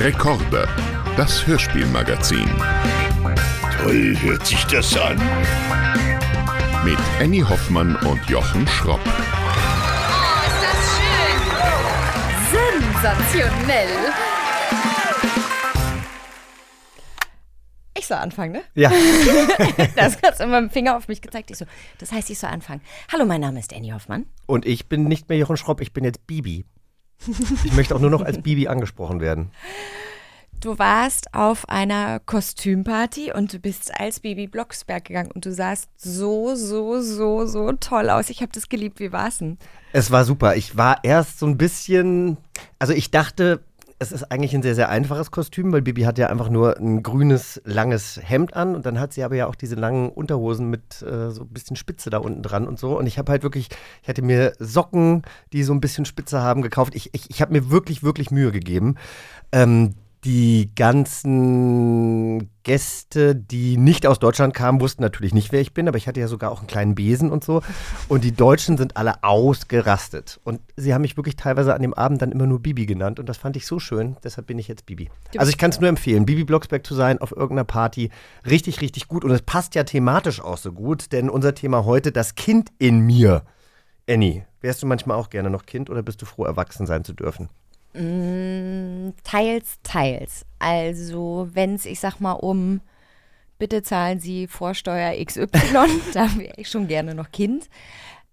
[0.00, 0.66] Rekorde,
[1.18, 2.48] das Hörspielmagazin.
[3.76, 5.18] Toll hört sich das an.
[6.86, 8.98] Mit Annie Hoffmann und Jochen Schropp.
[9.04, 9.10] Oh,
[10.46, 12.82] ist das schön!
[12.94, 13.90] Sensationell!
[17.98, 18.62] Ich soll anfangen, ne?
[18.74, 18.90] Ja.
[19.96, 21.50] Das hast du immer mit dem Finger auf mich gezeigt.
[21.50, 21.66] Ich so,
[21.98, 22.80] das heißt, ich soll anfangen.
[23.12, 24.24] Hallo, mein Name ist Annie Hoffmann.
[24.46, 26.64] Und ich bin nicht mehr Jochen Schropp, ich bin jetzt Bibi.
[27.64, 29.50] Ich möchte auch nur noch als Bibi angesprochen werden.
[30.60, 35.88] Du warst auf einer Kostümparty und du bist als Bibi Blocksberg gegangen und du sahst
[35.96, 38.28] so, so, so, so toll aus.
[38.28, 39.00] Ich habe das geliebt.
[39.00, 39.56] Wie war's denn?
[39.94, 40.56] Es war super.
[40.56, 42.36] Ich war erst so ein bisschen,
[42.78, 43.64] also ich dachte,
[44.02, 47.02] es ist eigentlich ein sehr, sehr einfaches Kostüm, weil Bibi hat ja einfach nur ein
[47.02, 51.02] grünes, langes Hemd an und dann hat sie aber ja auch diese langen Unterhosen mit
[51.02, 52.98] äh, so ein bisschen Spitze da unten dran und so.
[52.98, 53.68] Und ich habe halt wirklich,
[54.02, 56.94] ich hatte mir Socken, die so ein bisschen Spitze haben, gekauft.
[56.94, 58.94] Ich, ich, ich habe mir wirklich, wirklich Mühe gegeben.
[59.52, 65.88] Ähm, die ganzen Gäste, die nicht aus Deutschland kamen, wussten natürlich nicht, wer ich bin,
[65.88, 67.62] aber ich hatte ja sogar auch einen kleinen Besen und so.
[68.08, 70.38] Und die Deutschen sind alle ausgerastet.
[70.44, 73.18] Und sie haben mich wirklich teilweise an dem Abend dann immer nur Bibi genannt.
[73.18, 75.10] Und das fand ich so schön, deshalb bin ich jetzt Bibi.
[75.38, 78.10] Also ich kann es nur empfehlen, Bibi Blocksberg zu sein auf irgendeiner Party.
[78.44, 79.24] Richtig, richtig gut.
[79.24, 83.00] Und es passt ja thematisch auch so gut, denn unser Thema heute, das Kind in
[83.00, 83.42] mir.
[84.08, 87.14] Annie, wärst du manchmal auch gerne noch Kind oder bist du froh, erwachsen sein zu
[87.14, 87.48] dürfen?
[87.94, 90.46] Mm, teils, teils.
[90.58, 92.80] Also, wenn es, ich sag mal, um
[93.58, 95.46] bitte zahlen Sie Vorsteuer XY,
[96.14, 97.68] da wäre ich schon gerne noch Kind.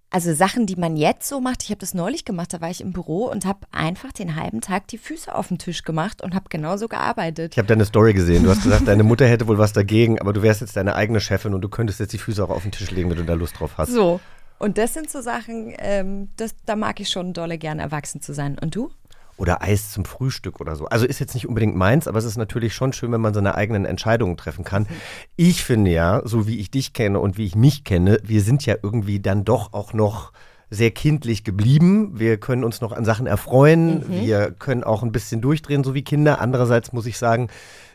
[0.10, 2.80] Also Sachen, die man jetzt so macht, ich habe das neulich gemacht, da war ich
[2.80, 6.34] im Büro und habe einfach den halben Tag die Füße auf den Tisch gemacht und
[6.34, 7.54] habe genauso gearbeitet.
[7.54, 8.44] Ich habe deine Story gesehen.
[8.44, 11.20] Du hast gesagt, deine Mutter hätte wohl was dagegen, aber du wärst jetzt deine eigene
[11.20, 13.34] Chefin und du könntest jetzt die Füße auch auf den Tisch legen, wenn du da
[13.34, 13.92] Lust drauf hast.
[13.92, 14.22] So.
[14.60, 18.34] Und das sind so Sachen, ähm, das, da mag ich schon dolle gern erwachsen zu
[18.34, 18.58] sein.
[18.58, 18.90] Und du?
[19.38, 20.86] Oder Eis zum Frühstück oder so.
[20.88, 23.56] Also ist jetzt nicht unbedingt meins, aber es ist natürlich schon schön, wenn man seine
[23.56, 24.88] eigenen Entscheidungen treffen kann.
[25.36, 28.66] Ich finde ja, so wie ich dich kenne und wie ich mich kenne, wir sind
[28.66, 30.34] ja irgendwie dann doch auch noch
[30.70, 32.20] sehr kindlich geblieben.
[32.20, 34.04] Wir können uns noch an Sachen erfreuen.
[34.10, 36.42] Wir können auch ein bisschen durchdrehen, so wie Kinder.
[36.42, 37.48] Andererseits muss ich sagen,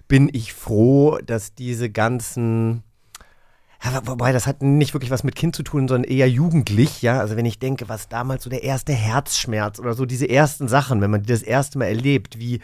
[0.08, 2.82] bin ich froh, dass diese ganzen
[3.84, 7.18] ja, wobei, das hat nicht wirklich was mit Kind zu tun, sondern eher jugendlich, ja.
[7.18, 11.00] Also wenn ich denke, was damals so der erste Herzschmerz oder so diese ersten Sachen,
[11.00, 12.60] wenn man die das erste Mal erlebt, wie,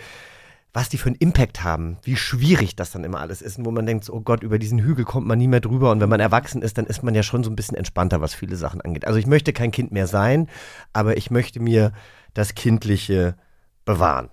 [0.73, 3.73] was die für einen Impact haben, wie schwierig das dann immer alles ist und wo
[3.73, 6.21] man denkt, oh Gott, über diesen Hügel kommt man nie mehr drüber und wenn man
[6.21, 9.07] erwachsen ist, dann ist man ja schon so ein bisschen entspannter, was viele Sachen angeht.
[9.07, 10.49] Also ich möchte kein Kind mehr sein,
[10.93, 11.93] aber ich möchte mir
[12.35, 13.35] das Kindliche
[13.85, 14.29] bewahren.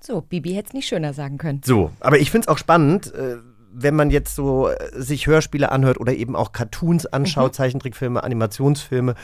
[0.00, 1.60] So, Bibi hätte es nicht schöner sagen können.
[1.64, 3.36] So, aber ich finde es auch spannend, äh,
[3.74, 9.14] wenn man jetzt so äh, sich Hörspiele anhört oder eben auch Cartoons anschaut, Zeichentrickfilme, Animationsfilme,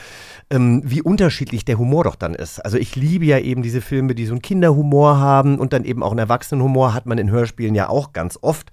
[0.49, 2.59] ähm, wie unterschiedlich der Humor doch dann ist.
[2.59, 6.03] Also ich liebe ja eben diese Filme, die so einen Kinderhumor haben und dann eben
[6.03, 8.71] auch einen Erwachsenenhumor hat man in Hörspielen ja auch ganz oft.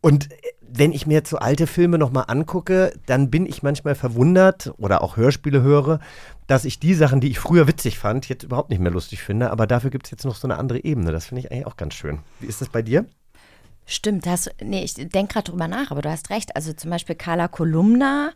[0.00, 0.36] Und äh,
[0.72, 5.02] wenn ich mir jetzt so alte Filme nochmal angucke, dann bin ich manchmal verwundert oder
[5.02, 5.98] auch Hörspiele höre,
[6.46, 9.50] dass ich die Sachen, die ich früher witzig fand, jetzt überhaupt nicht mehr lustig finde.
[9.50, 11.12] Aber dafür gibt es jetzt noch so eine andere Ebene.
[11.12, 12.20] Das finde ich eigentlich auch ganz schön.
[12.38, 13.06] Wie ist das bei dir?
[13.86, 16.54] Stimmt, hast, nee, ich denke gerade drüber nach, aber du hast recht.
[16.54, 18.32] Also zum Beispiel Carla Kolumna,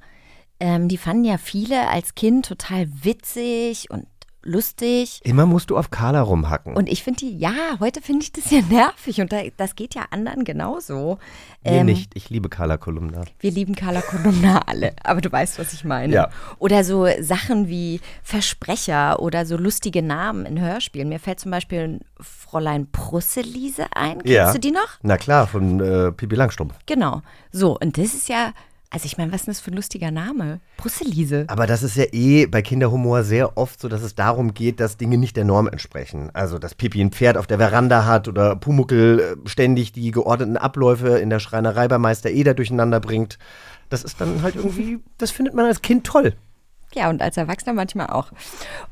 [0.61, 4.07] ähm, die fanden ja viele als Kind total witzig und
[4.45, 5.21] lustig.
[5.25, 6.75] Immer musst du auf Carla rumhacken.
[6.77, 9.95] Und ich finde die, ja, heute finde ich das ja nervig und da, das geht
[9.95, 11.19] ja anderen genauso.
[11.65, 12.13] Mir Ähm, nicht.
[12.15, 13.23] Ich liebe Carla Kolumna.
[13.41, 16.13] Wir lieben Carla Kolumna alle, aber du weißt, was ich meine.
[16.13, 16.31] Ja.
[16.59, 21.09] Oder so Sachen wie Versprecher oder so lustige Namen in Hörspielen.
[21.09, 24.19] Mir fällt zum Beispiel Fräulein Brusselise ein.
[24.19, 24.53] Kennst Ja.
[24.53, 24.99] du die noch?
[25.03, 26.75] Na klar, von äh, Pippi Langstrumpf.
[26.87, 27.23] Genau.
[27.53, 28.53] So, und das ist ja,
[28.95, 30.61] also ich meine, was ist das für ein lustiger Name?
[30.77, 31.47] Brusselise.
[31.49, 34.97] Aber das ist ja eh bei Kinderhumor sehr oft so, dass es darum geht, dass
[34.97, 36.31] Dinge nicht der Norm entsprechen.
[36.33, 40.57] Also, dass Pippi ein Pferd auf der Veranda hat oder Pumuckel äh, ständig die geordneten
[40.57, 43.41] Abläufe in der Schreinerei bei Meister Eder durcheinander bringt.
[43.89, 46.35] Das ist dann halt irgendwie, das findet man als Kind toll.
[46.95, 48.31] Ja, und als Erwachsener manchmal auch.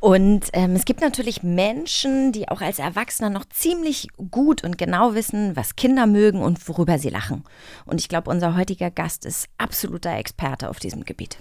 [0.00, 5.14] Und ähm, es gibt natürlich Menschen, die auch als Erwachsener noch ziemlich gut und genau
[5.14, 7.44] wissen, was Kinder mögen und worüber sie lachen.
[7.86, 11.38] Und ich glaube, unser heutiger Gast ist absoluter Experte auf diesem Gebiet.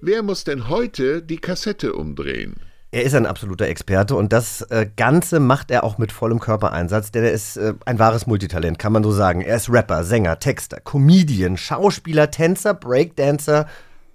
[0.00, 2.56] Wer muss denn heute die Kassette umdrehen?
[2.94, 7.10] Er ist ein absoluter Experte und das äh, Ganze macht er auch mit vollem Körpereinsatz,
[7.10, 9.40] denn er ist äh, ein wahres Multitalent, kann man so sagen.
[9.40, 13.66] Er ist Rapper, Sänger, Texter, Comedian, Schauspieler, Tänzer, Breakdancer,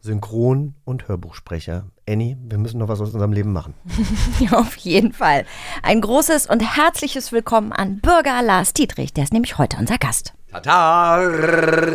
[0.07, 1.83] Synchron- und Hörbuchsprecher.
[2.07, 3.73] Annie, wir müssen noch was aus unserem Leben machen.
[4.39, 5.43] Ja, auf jeden Fall.
[5.83, 9.13] Ein großes und herzliches Willkommen an Bürger Lars Dietrich.
[9.13, 10.33] Der ist nämlich heute unser Gast.
[10.49, 11.21] Tata!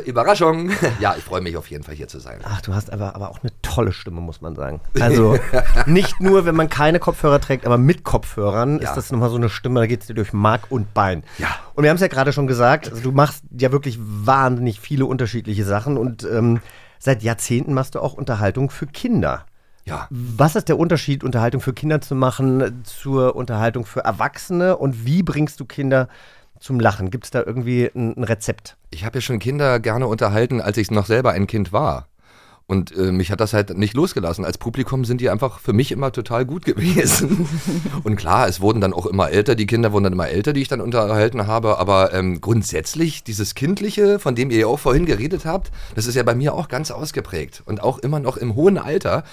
[0.04, 0.72] Überraschung!
[1.00, 2.40] Ja, ich freue mich auf jeden Fall hier zu sein.
[2.44, 4.82] Ach, du hast aber, aber auch eine tolle Stimme, muss man sagen.
[5.00, 5.38] Also
[5.86, 8.90] nicht nur, wenn man keine Kopfhörer trägt, aber mit Kopfhörern Ja.
[8.90, 11.24] ist das nochmal so eine Stimme, da geht es dir durch Mark und Bein.
[11.38, 11.48] Ja.
[11.74, 15.06] Und wir haben es ja gerade schon gesagt, also du machst ja wirklich wahnsinnig viele
[15.06, 16.60] unterschiedliche Sachen und ähm,
[17.02, 19.44] seit Jahrzehnten machst du auch Unterhaltung für Kinder.
[19.84, 20.06] Ja.
[20.10, 25.24] Was ist der Unterschied, Unterhaltung für Kinder zu machen, zur Unterhaltung für Erwachsene und wie
[25.24, 26.08] bringst du Kinder
[26.60, 27.10] zum Lachen?
[27.10, 28.76] Gibt es da irgendwie ein, ein Rezept?
[28.90, 32.06] Ich habe ja schon Kinder gerne unterhalten, als ich noch selber ein Kind war.
[32.66, 34.44] Und äh, mich hat das halt nicht losgelassen.
[34.44, 37.48] Als Publikum sind die einfach für mich immer total gut gewesen.
[38.04, 40.62] Und klar, es wurden dann auch immer älter, die Kinder wurden dann immer älter, die
[40.62, 41.78] ich dann unterhalten habe.
[41.78, 46.14] Aber ähm, grundsätzlich, dieses Kindliche, von dem ihr ja auch vorhin geredet habt, das ist
[46.14, 47.62] ja bei mir auch ganz ausgeprägt.
[47.66, 49.24] Und auch immer noch im hohen Alter.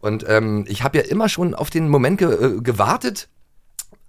[0.00, 3.28] Und ähm, ich habe ja immer schon auf den Moment ge äh, gewartet,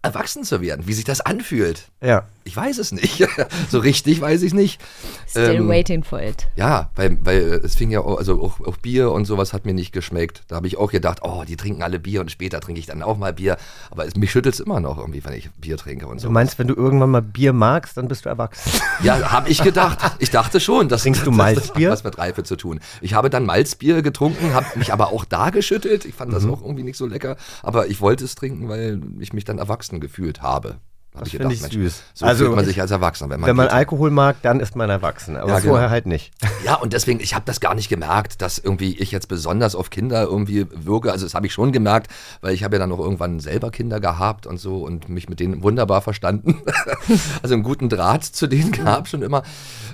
[0.02, 1.92] erwachsen zu werden, wie sich das anfühlt.
[2.02, 2.24] Ja.
[2.44, 3.24] Ich weiß es nicht.
[3.70, 4.82] so richtig weiß ich nicht.
[5.30, 6.48] Still Ähm, waiting for it.
[6.56, 9.74] Ja, weil, weil es fing ja auch, also auch, auch Bier und sowas hat mir
[9.74, 10.42] nicht geschmeckt.
[10.48, 13.04] Da habe ich auch gedacht, oh, die trinken alle Bier und später trinke ich dann
[13.04, 13.58] auch mal Bier.
[13.92, 16.28] Aber es, mich schüttelt es immer noch irgendwie, wenn ich Bier trinke und so.
[16.28, 18.72] Du meinst, wenn du irgendwann mal Bier magst, dann bist du erwachsen.
[19.04, 19.98] Ja, habe ich gedacht.
[20.20, 20.88] Ich dachte schon.
[20.90, 21.90] Das, Trinkst du das- Malzbier?
[21.90, 22.80] Das hat was mit Reife zu tun.
[23.02, 26.06] Ich habe dann Malzbier getrunken, habe mich aber auch da geschüttelt.
[26.06, 26.54] Ich fand das Mhm.
[26.54, 27.36] auch irgendwie nicht so lecker.
[27.64, 30.78] Aber ich wollte es trinken, weil ich mich dann erwachsen gefühlt habe.
[31.14, 32.04] Hab Das ich finde ich Mensch, süß.
[32.14, 34.78] So Also, fühlt man sich als Erwachsener, wenn man, Wenn man Alkohol mag, dann ist
[34.78, 35.36] man erwachsen.
[35.36, 35.74] Aber Ja, genau.
[35.74, 36.32] vorher halt nicht.
[36.64, 39.90] Ja, und deswegen, ich habe das gar nicht gemerkt, dass irgendwie ich jetzt besonders auf
[39.90, 41.12] Kinder irgendwie wirke.
[41.12, 42.12] Also das habe ich schon gemerkt,
[42.42, 45.40] weil ich habe ja dann auch irgendwann selber Kinder gehabt und so und mich mit
[45.40, 46.62] denen wunderbar verstanden.
[47.42, 49.42] also einen guten Draht zu denen gab schon immer.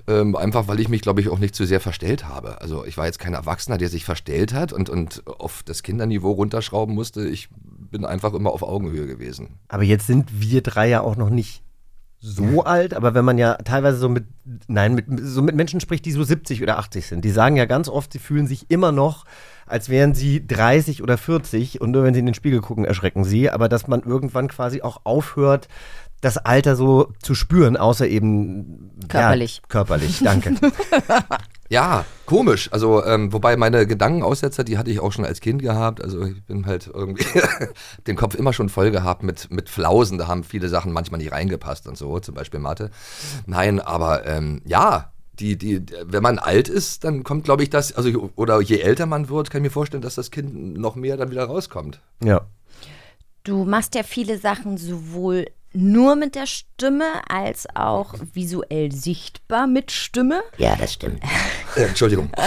[0.08, 2.60] Ähm, einfach weil ich mich, glaube ich, auch nicht zu sehr verstellt habe.
[2.60, 6.32] Also ich war jetzt kein Erwachsener, der sich verstellt hat und, und auf das Kinderniveau
[6.32, 7.26] runterschrauben musste.
[7.26, 7.48] Ich
[7.98, 9.58] bin einfach immer auf Augenhöhe gewesen.
[9.70, 11.64] Aber jetzt sind wir drei ja auch noch nicht
[12.20, 14.26] so alt, aber wenn man ja teilweise so mit,
[14.68, 17.66] nein, mit, so mit Menschen spricht, die so 70 oder 80 sind, die sagen ja
[17.66, 19.26] ganz oft, sie fühlen sich immer noch,
[19.66, 23.24] als wären sie 30 oder 40 und nur wenn sie in den Spiegel gucken, erschrecken
[23.24, 25.68] sie, aber dass man irgendwann quasi auch aufhört,
[26.22, 29.58] das Alter so zu spüren, außer eben Körperlich.
[29.58, 30.56] Ja, körperlich, danke.
[31.70, 32.70] Ja, komisch.
[32.72, 36.02] Also, ähm, wobei meine Gedankenaussetzer, die hatte ich auch schon als Kind gehabt.
[36.02, 37.26] Also ich bin halt irgendwie
[38.08, 40.18] den Kopf immer schon voll gehabt mit, mit Flausen.
[40.18, 42.90] Da haben viele Sachen manchmal nicht reingepasst und so, zum Beispiel Mathe.
[43.46, 47.94] Nein, aber ähm, ja, die, die, wenn man alt ist, dann kommt, glaube ich, das,
[47.94, 51.18] also oder je älter man wird, kann ich mir vorstellen, dass das Kind noch mehr
[51.18, 52.02] dann wieder rauskommt.
[52.24, 52.42] ja.
[53.44, 55.46] Du machst ja viele Sachen sowohl
[55.78, 60.42] nur mit der Stimme als auch visuell sichtbar mit Stimme.
[60.58, 61.22] Ja, das stimmt.
[61.76, 62.32] Äh, Entschuldigung.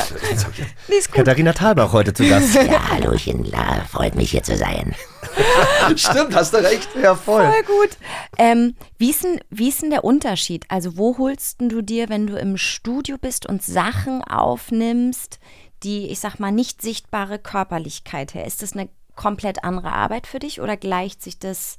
[0.88, 1.12] Nee, gut.
[1.12, 2.54] Katharina Thalbach heute zu Gast.
[2.54, 4.94] Ja, Hallöchen, La, freut mich hier zu sein.
[5.96, 6.88] Stimmt, hast du recht.
[7.00, 7.46] ja, voll.
[7.46, 7.96] Voll gut.
[8.38, 10.64] Ähm, wie, ist denn, wie ist denn der Unterschied?
[10.68, 15.38] Also, wo holst denn du dir, wenn du im Studio bist und Sachen aufnimmst,
[15.82, 18.46] die, ich sag mal, nicht sichtbare Körperlichkeit her?
[18.46, 21.76] Ist das eine komplett andere Arbeit für dich oder gleicht sich das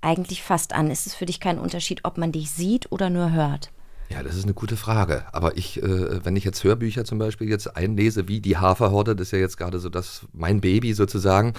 [0.00, 0.90] eigentlich fast an?
[0.90, 3.70] Ist es für dich kein Unterschied, ob man dich sieht oder nur hört?
[4.12, 5.22] Ja, das ist eine gute Frage.
[5.30, 9.28] Aber ich, äh, wenn ich jetzt Hörbücher zum Beispiel jetzt einlese, wie die Haferhorde, das
[9.28, 11.52] ist ja jetzt gerade so das mein Baby sozusagen.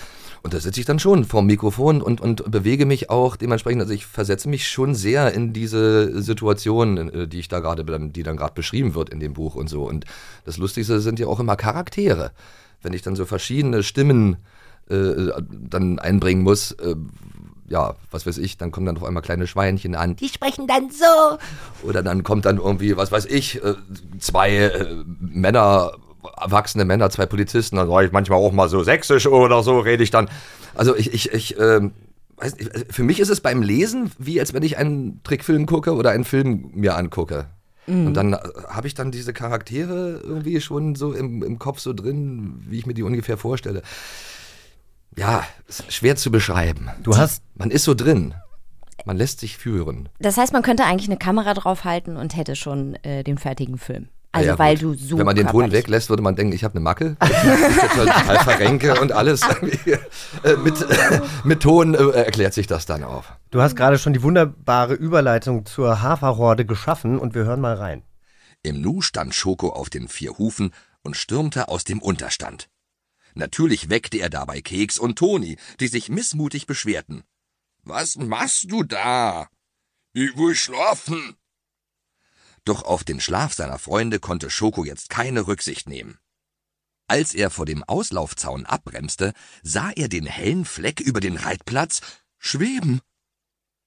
[0.43, 3.81] Und da sitze ich dann schon vorm Mikrofon und, und bewege mich auch dementsprechend.
[3.81, 8.23] Also ich versetze mich schon sehr in diese Situation, äh, die ich da gerade, die
[8.23, 9.88] dann gerade beschrieben wird in dem Buch und so.
[9.88, 10.03] Und
[10.43, 12.31] das Lustigste sind ja auch immer Charaktere.
[12.81, 14.36] Wenn ich dann so verschiedene Stimmen
[14.89, 16.95] äh, dann einbringen muss, äh,
[17.72, 20.92] ja, was weiß ich, dann kommen dann auf einmal kleine Schweinchen an, die sprechen dann
[20.92, 21.38] so.
[21.88, 23.75] Oder dann kommt dann irgendwie, was weiß ich, äh,
[24.20, 25.94] zwei äh, Männer,
[26.40, 30.04] erwachsene Männer, zwei Polizisten, dann sage ich manchmal auch mal so sächsisch oder so rede
[30.04, 30.30] ich dann.
[30.75, 31.94] Also ich, ich, ich, ähm,
[32.38, 35.96] weiß nicht, für mich ist es beim Lesen wie als wenn ich einen Trickfilm gucke
[35.96, 37.48] oder einen Film mir angucke.
[37.88, 38.38] Und dann äh,
[38.68, 42.86] habe ich dann diese Charaktere irgendwie schon so im, im Kopf so drin, wie ich
[42.86, 43.82] mir die ungefähr vorstelle.
[45.18, 45.44] Ja,
[45.89, 46.89] schwer zu beschreiben.
[47.03, 48.34] Du hast Man ist so drin.
[49.06, 50.10] Man lässt sich führen.
[50.20, 54.10] Das heißt, man könnte eigentlich eine Kamera draufhalten und hätte schon äh, den fertigen Film.
[54.32, 54.84] Also, Ja, ja, weil gut.
[54.84, 55.18] du so.
[55.18, 57.18] Wenn man den Ton weglässt, würde man denken, ich habe eine Macke.
[57.22, 59.41] Ich total verrenke und alles.
[60.44, 60.74] Äh, mit,
[61.44, 63.34] mit Ton äh, erklärt sich das dann auf.
[63.51, 68.03] Du hast gerade schon die wunderbare Überleitung zur Haferhorde geschaffen und wir hören mal rein.
[68.63, 70.72] Im Nu stand Schoko auf den vier Hufen
[71.03, 72.70] und stürmte aus dem Unterstand.
[73.33, 77.23] Natürlich weckte er dabei Keks und Toni, die sich missmutig beschwerten.
[77.83, 79.50] Was machst du da?
[80.13, 81.35] Ich will schlafen.
[82.65, 86.19] Doch auf den Schlaf seiner Freunde konnte Schoko jetzt keine Rücksicht nehmen.
[87.07, 89.33] Als er vor dem Auslaufzaun abbremste,
[89.63, 92.01] sah er den hellen Fleck über den Reitplatz
[92.38, 93.01] schweben.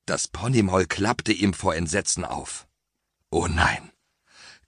[0.07, 2.67] Das Ponymaul klappte ihm vor Entsetzen auf.
[3.31, 3.91] Oh nein!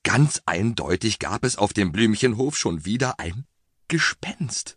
[0.04, 3.46] Ganz eindeutig gab es auf dem Blümchenhof schon wieder ein
[3.88, 4.76] Gespenst.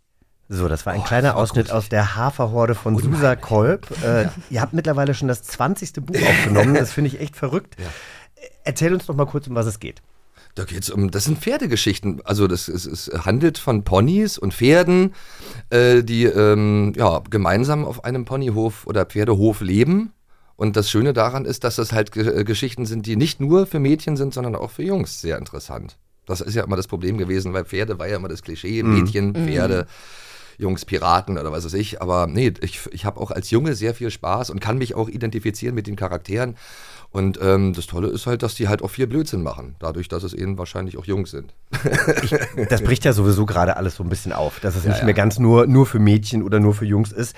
[0.52, 3.88] So, das war ein kleiner Ausschnitt aus der Haferhorde von Susa Kolb.
[4.04, 5.94] Äh, Ihr habt mittlerweile schon das 20.
[6.06, 6.74] Buch aufgenommen.
[6.74, 7.76] Das finde ich echt verrückt.
[8.64, 10.02] Erzähl uns doch mal kurz, um was es geht.
[10.56, 12.22] Da geht's um, das sind Pferdegeschichten.
[12.26, 15.14] Also das es, es handelt von Ponys und Pferden,
[15.70, 20.14] äh, die ähm, ja, gemeinsam auf einem Ponyhof oder Pferdehof leben.
[20.56, 23.80] Und das Schöne daran ist, dass das halt äh, Geschichten sind, die nicht nur für
[23.80, 25.98] Mädchen sind, sondern auch für Jungs sehr interessant.
[26.30, 29.34] Das ist ja immer das Problem gewesen, weil Pferde war ja immer das Klischee, Mädchen,
[29.34, 29.88] Pferde.
[30.60, 32.02] Jungs, Piraten oder was weiß ich.
[32.02, 35.08] Aber nee, ich, ich habe auch als Junge sehr viel Spaß und kann mich auch
[35.08, 36.58] identifizieren mit den Charakteren.
[37.12, 40.22] Und ähm, das Tolle ist halt, dass die halt auch viel Blödsinn machen, dadurch, dass
[40.22, 41.56] es eben wahrscheinlich auch Jungs sind.
[42.70, 45.06] Das bricht ja sowieso gerade alles so ein bisschen auf, dass es nicht ja.
[45.06, 47.36] mehr ganz nur, nur für Mädchen oder nur für Jungs ist.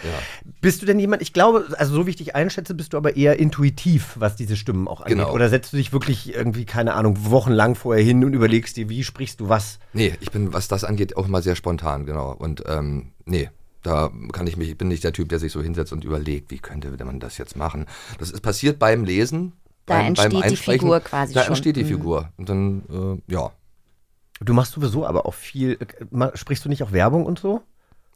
[0.59, 3.15] Bist du denn jemand, ich glaube, also so wie ich dich einschätze, bist du aber
[3.15, 5.17] eher intuitiv, was diese Stimmen auch angeht.
[5.17, 5.33] Genau.
[5.33, 9.03] Oder setzt du dich wirklich irgendwie, keine Ahnung, wochenlang vorher hin und überlegst dir, wie
[9.03, 9.79] sprichst du was?
[9.93, 12.33] Nee, ich bin, was das angeht, auch mal sehr spontan, genau.
[12.33, 13.49] Und ähm, nee,
[13.83, 16.51] da kann ich mich, ich bin nicht der Typ, der sich so hinsetzt und überlegt,
[16.51, 17.85] wie könnte man das jetzt machen.
[18.19, 19.53] Das ist passiert beim Lesen.
[19.91, 20.55] Da beim, entsteht beim die.
[20.55, 21.49] Figur quasi Da schon.
[21.49, 21.87] entsteht die Mhm.
[21.87, 22.29] Figur.
[22.37, 22.83] Und dann,
[23.27, 23.51] äh, ja.
[24.43, 27.61] Du machst sowieso aber auch viel, äh, sprichst du nicht auch Werbung und so?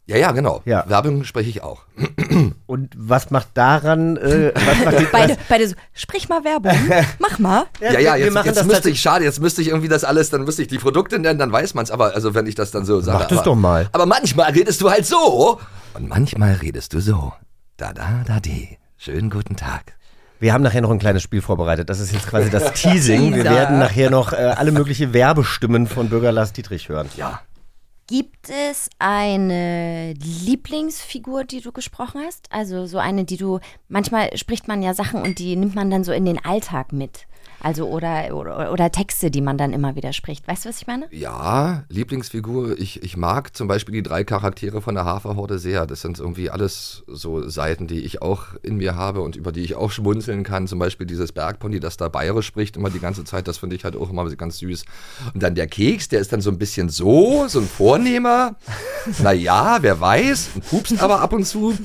[0.08, 0.62] Ja, ja, genau.
[0.66, 0.88] Ja.
[0.88, 1.82] Werbung spreche ich auch.
[2.68, 6.78] Und was macht daran, äh, was macht die, Beide, beide so, sprich mal Werbung,
[7.20, 7.66] mach mal.
[7.82, 10.04] Ja, ja, wir jetzt, machen jetzt das müsste ich, schade, jetzt müsste ich irgendwie das
[10.04, 11.90] alles, dann müsste ich die Produkte nennen, dann weiß man es.
[11.92, 13.18] Aber also wenn ich das dann so sage.
[13.18, 13.90] Mach das doch mal.
[13.94, 15.60] Aber manchmal redest du halt so.
[15.96, 17.34] Und manchmal redest du so.
[17.78, 18.78] Da, da, da, die.
[18.98, 19.95] Schönen guten Tag.
[20.40, 21.90] Wir haben nachher noch ein kleines Spiel vorbereitet.
[21.90, 23.36] Das ist jetzt quasi das Teasing.
[23.36, 27.10] Wir werden nachher noch äh, alle mögliche Werbestimmen von Bürger Lars Dietrich hören.
[27.16, 27.42] Ja.
[28.08, 32.52] Gibt es eine Lieblingsfigur, die du gesprochen hast?
[32.52, 36.04] Also so eine, die du, manchmal spricht man ja Sachen und die nimmt man dann
[36.04, 37.26] so in den Alltag mit.
[37.62, 40.48] Also oder, oder, oder Texte, die man dann immer wieder spricht.
[40.48, 41.08] Weißt du, was ich meine?
[41.12, 42.78] Ja, Lieblingsfigur.
[42.78, 45.86] Ich, ich mag zum Beispiel die drei Charaktere von der Haferhorde sehr.
[45.86, 49.62] Das sind irgendwie alles so Seiten, die ich auch in mir habe und über die
[49.62, 50.68] ich auch schmunzeln kann.
[50.68, 53.48] Zum Beispiel dieses Bergpony, das da bayerisch spricht immer die ganze Zeit.
[53.48, 54.86] Das finde ich halt auch immer ganz süß.
[55.34, 58.56] Und dann der Keks, der ist dann so ein bisschen so, so ein Vornehmer.
[59.20, 60.50] Naja, wer weiß.
[60.56, 61.78] Und pupst aber ab und zu.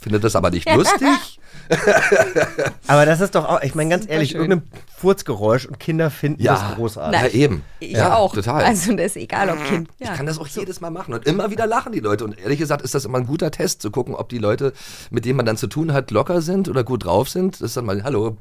[0.00, 1.38] Findet das aber nicht lustig.
[2.86, 4.62] Aber das ist doch auch, ich meine ganz ehrlich, schön.
[5.04, 7.20] Furzgeräusch und Kinder finden das großartig.
[7.20, 7.62] Ja, eben.
[7.78, 8.32] Ich ja, auch.
[8.34, 8.64] Total.
[8.64, 9.88] Also das ist egal, ob Kind.
[9.98, 10.14] Ich Ja.
[10.14, 12.24] kann das auch jedes Mal machen und immer wieder lachen die Leute.
[12.24, 14.72] Und ehrlich gesagt ist das immer ein guter Test, zu gucken, ob die Leute,
[15.10, 17.56] mit denen man dann zu tun hat, locker sind oder gut drauf sind.
[17.56, 18.38] Das ist dann mal, hallo.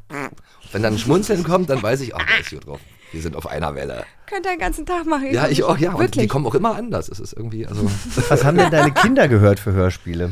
[0.72, 2.80] Wenn dann ein Schmunzeln kommt, dann weiß ich, ach, der ist gut drauf.
[3.12, 4.06] Wir sind auf einer Welle.
[4.26, 5.32] Könnt ihr den ganzen Tag machen.
[5.32, 5.92] Ja, ich auch, ja.
[5.92, 6.30] Und die Wirklich.
[6.30, 7.10] kommen auch immer anders.
[7.10, 7.92] Es ist irgendwie, also.
[8.30, 10.32] Was haben denn deine Kinder gehört für Hörspiele?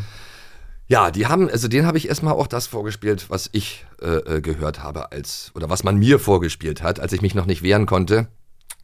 [0.92, 4.42] Ja, die haben, also denen habe ich erstmal auch das vorgespielt, was ich äh, äh,
[4.42, 7.86] gehört habe als, oder was man mir vorgespielt hat, als ich mich noch nicht wehren
[7.86, 8.28] konnte.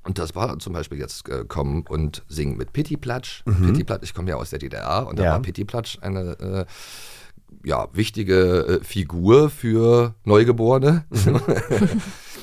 [0.03, 3.43] Und das war zum Beispiel jetzt äh, kommen und singen mit Pittiplatsch.
[3.43, 5.31] Pittiplatsch, ich komme ja aus der DDR und da Ja.
[5.33, 6.65] war Pittiplatsch eine äh,
[7.67, 11.03] ja, wichtige äh, Figur für Neugeborene.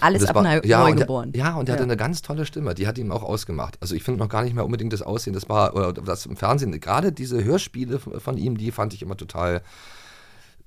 [0.05, 1.33] Alles ab war- Neu ja, und Neugeboren.
[1.33, 2.75] Der, ja, und der hatte eine ganz tolle Stimme.
[2.75, 3.77] Die hat ihm auch ausgemacht.
[3.81, 5.33] Also ich finde noch gar nicht mehr unbedingt das Aussehen.
[5.33, 9.03] Das war, oder das im Fernsehen, gerade diese Hörspiele von von ihm, die fand ich
[9.03, 9.63] immer total,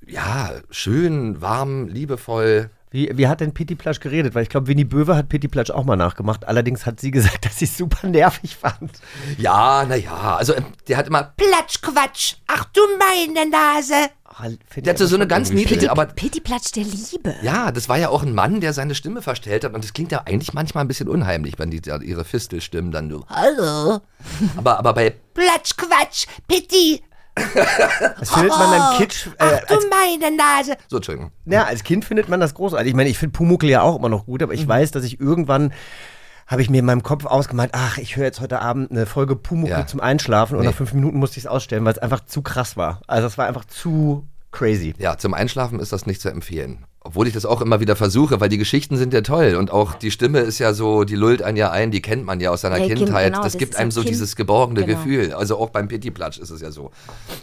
[0.06, 2.70] ja, schön, warm, liebevoll.
[2.90, 4.34] Wie, wie hat denn Pitti Platsch geredet?
[4.34, 6.48] Weil ich glaube, Winnie Böwe hat Pitti Platsch auch mal nachgemacht.
[6.48, 8.92] Allerdings hat sie gesagt, dass sie es super nervig fand.
[9.38, 12.36] Ja, naja, also ähm, der hat immer, Platschquatsch.
[12.48, 14.10] Ach du meine Nase.
[14.40, 17.36] Oh, der hatte so eine ganz niedliche, aber Pittiplatsch der Liebe.
[17.42, 19.74] ja, das war ja auch ein Mann, der seine Stimme verstellt hat.
[19.74, 23.10] Und das klingt ja eigentlich manchmal ein bisschen unheimlich, wenn die da ihre Fistelstimmen dann
[23.10, 24.00] so, Hallo.
[24.56, 26.28] aber, aber bei Platschquatsch.
[26.48, 27.02] Pitti.
[28.20, 29.28] Das findet man dann Kitsch.
[29.28, 30.76] Äh, Ach du als, meine Nase.
[30.88, 31.32] so, Entschuldigung.
[31.46, 32.88] ja, als Kind findet man das großartig.
[32.90, 35.20] Ich meine, ich finde Pumuckl ja auch immer noch gut, aber ich weiß, dass ich
[35.20, 35.74] irgendwann
[36.48, 39.36] habe ich mir in meinem Kopf ausgemalt, ach, ich höre jetzt heute Abend eine Folge
[39.36, 39.86] Pumuckl Ja.
[39.88, 40.68] zum Einschlafen und Nee.
[40.68, 43.02] nach fünf Minuten musste ich es ausstellen, weil es einfach zu krass war.
[43.06, 44.26] Also es war einfach zu
[44.58, 44.94] crazy.
[44.98, 46.86] Ja, zum Einschlafen ist das nicht zu empfehlen.
[47.02, 49.94] Obwohl ich das auch immer wieder versuche, weil die Geschichten sind ja toll und auch
[49.94, 52.62] die Stimme ist ja so, die lullt einen ja ein, die kennt man ja aus
[52.62, 53.32] seiner Ja, Kind- Kindheit.
[53.32, 54.98] genau, das, das gibt einem so so Kind- dieses geborgene Genau.
[54.98, 55.34] Gefühl.
[55.34, 56.92] Also auch beim Pittiplatsch ist es ja so.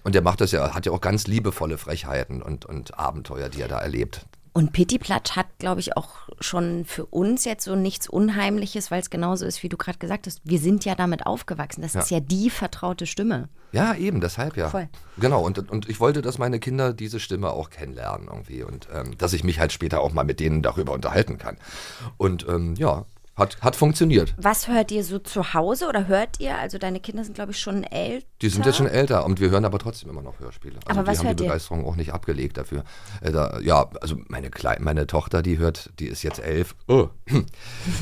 [0.02, 3.62] Und der macht das ja, hat ja auch ganz liebevolle Frechheiten und, und Abenteuer, die
[3.62, 4.26] er da erlebt.
[4.56, 9.11] Und Pittiplatsch hat, glaube ich, auch schon für uns jetzt so nichts Unheimliches, weil es
[9.11, 10.40] genauso ist, wie du gerade gesagt hast.
[10.44, 11.82] Wir sind ja damit aufgewachsen.
[11.82, 12.00] Das Ja.
[12.00, 13.49] ist ja die vertraute Stimme.
[13.73, 14.68] Ja, eben, deshalb ja.
[14.68, 14.88] Voll.
[15.18, 19.18] Genau, und, und ich wollte, dass meine Kinder diese Stimme auch kennenlernen irgendwie und ähm,
[19.18, 21.56] dass ich mich halt später auch mal mit denen darüber unterhalten kann.
[22.16, 23.04] Und ähm, ja,
[23.37, 24.33] Hat, hat funktioniert.
[24.37, 26.57] Was hört ihr so zu Hause oder hört ihr?
[26.57, 28.25] Also deine Kinder sind, glaube ich, schon älter.
[28.43, 30.76] Die sind jetzt schon älter und wir hören aber trotzdem immer noch Hörspiele.
[30.87, 31.49] Also Aber die was haben hört die ihr?
[31.49, 32.85] Begeisterung auch nicht abgelegt dafür.
[33.23, 36.76] Äh, da, ja, also meine Klei meine Tochter, die hört, die ist jetzt elf.
[36.87, 37.09] Oh.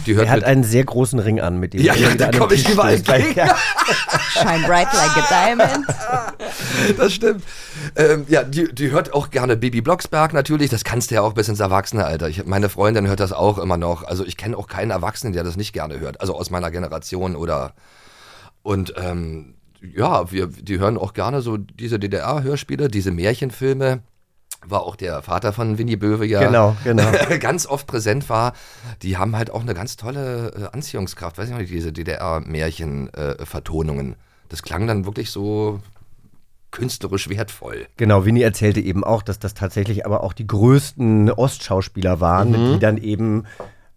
[0.07, 2.33] Die hört Er hat einen sehr großen Ring an, mit dem Ja, ja, da an
[2.33, 3.35] den komm ich überall gegen.
[3.35, 3.57] Ja.
[4.33, 5.87] Shine bright like a diamond.
[6.99, 7.45] das stimmt.
[7.97, 10.71] Ähm, ja, die, die hört auch gerne Bibi Blocksberg natürlich.
[10.71, 12.29] Das kannst du ja auch bis ins Erwachsene-Alter.
[12.29, 14.03] Ich, meine Freundin hört das auch immer noch.
[14.05, 16.21] Also ich kenne auch keinen Erwachsenen, der das nicht gerne hört.
[16.21, 17.75] Also aus meiner Generation oder
[18.63, 24.01] und ähm, ja, wir, die hören auch gerne so diese DDR-Hörspiele, diese Märchenfilme.
[24.65, 27.11] War auch der Vater von Winnie Böwe ja Genau, genau.
[27.41, 28.53] ganz oft präsent war.
[29.03, 31.37] Die haben halt auch eine ganz tolle äh, Anziehungskraft.
[31.37, 34.15] Weiß ich noch, diese DDR-Märchen-Vertonungen.
[34.49, 35.81] das klang dann wirklich so
[36.71, 37.89] künstlerisch wertvoll.
[37.97, 42.61] Genau, Winnie erzählte eben auch, dass das tatsächlich aber auch die größten Ostschauspieler waren, mit
[42.61, 43.45] die dann eben,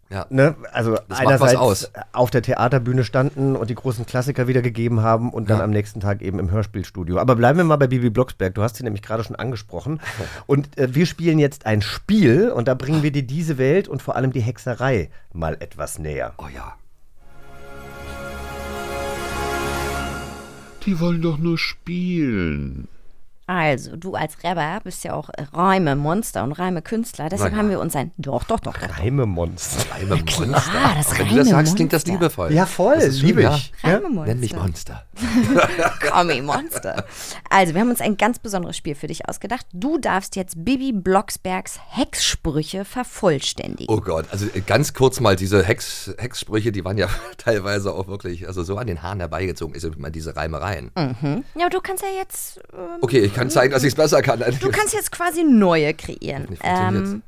[0.09, 0.27] Ja.
[0.29, 1.91] ne, also was einerseits aus.
[2.13, 5.63] auf der Theaterbühne standen und die großen Klassiker wiedergegeben haben und dann Ja.
[5.63, 7.17] am nächsten Tag eben im Hörspielstudio.
[7.17, 8.53] Aber bleiben wir mal bei Bibi Blocksberg.
[8.53, 9.99] Du hast sie nämlich gerade schon angesprochen.
[10.45, 14.03] Und äh, wir spielen jetzt ein Spiel und da bringen wir dir diese Welt und
[14.03, 16.33] vor allem die Hexerei mal etwas näher.
[16.37, 16.75] Oh ja.
[20.85, 22.87] Die wollen doch nur spielen.
[23.47, 27.29] Also, du als Rapper bist ja auch Reime-Monster und Reime-Künstler.
[27.29, 27.59] Deshalb ja.
[27.59, 28.11] haben wir uns ein.
[28.17, 28.73] Doch, doch, doch.
[28.73, 28.99] doch.
[28.99, 29.85] Reimemonster.
[29.93, 30.45] Reime Monster.
[30.45, 32.51] Klar, das Wenn du das sagst, klingt das liebevoll.
[32.51, 33.55] Ja, voll, Das liebe ja.
[33.55, 33.71] ich.
[33.83, 33.89] Ja?
[33.91, 34.25] Reime-Monster.
[34.25, 35.05] Nenn mich Monster.
[36.11, 37.05] Comi-Monster.
[37.49, 39.67] Also, wir haben uns ein ganz besonderes Spiel für dich ausgedacht.
[39.73, 43.93] Du darfst jetzt Bibi Blocksbergs Hexsprüche vervollständigen.
[43.93, 48.07] Oh Gott, also äh, ganz kurz mal, diese Hex, Hexsprüche, die waren ja teilweise auch
[48.07, 50.91] wirklich, also so an den Haaren herbeigezogen, ist immer diese Reimereien.
[51.55, 52.59] Ja, du kannst ja jetzt.
[52.73, 54.39] ähm, Okay, ich kann zeigen, dass ich es besser kann.
[54.59, 56.57] Du kannst jetzt quasi neue kreieren.
[56.63, 57.21] Ähm,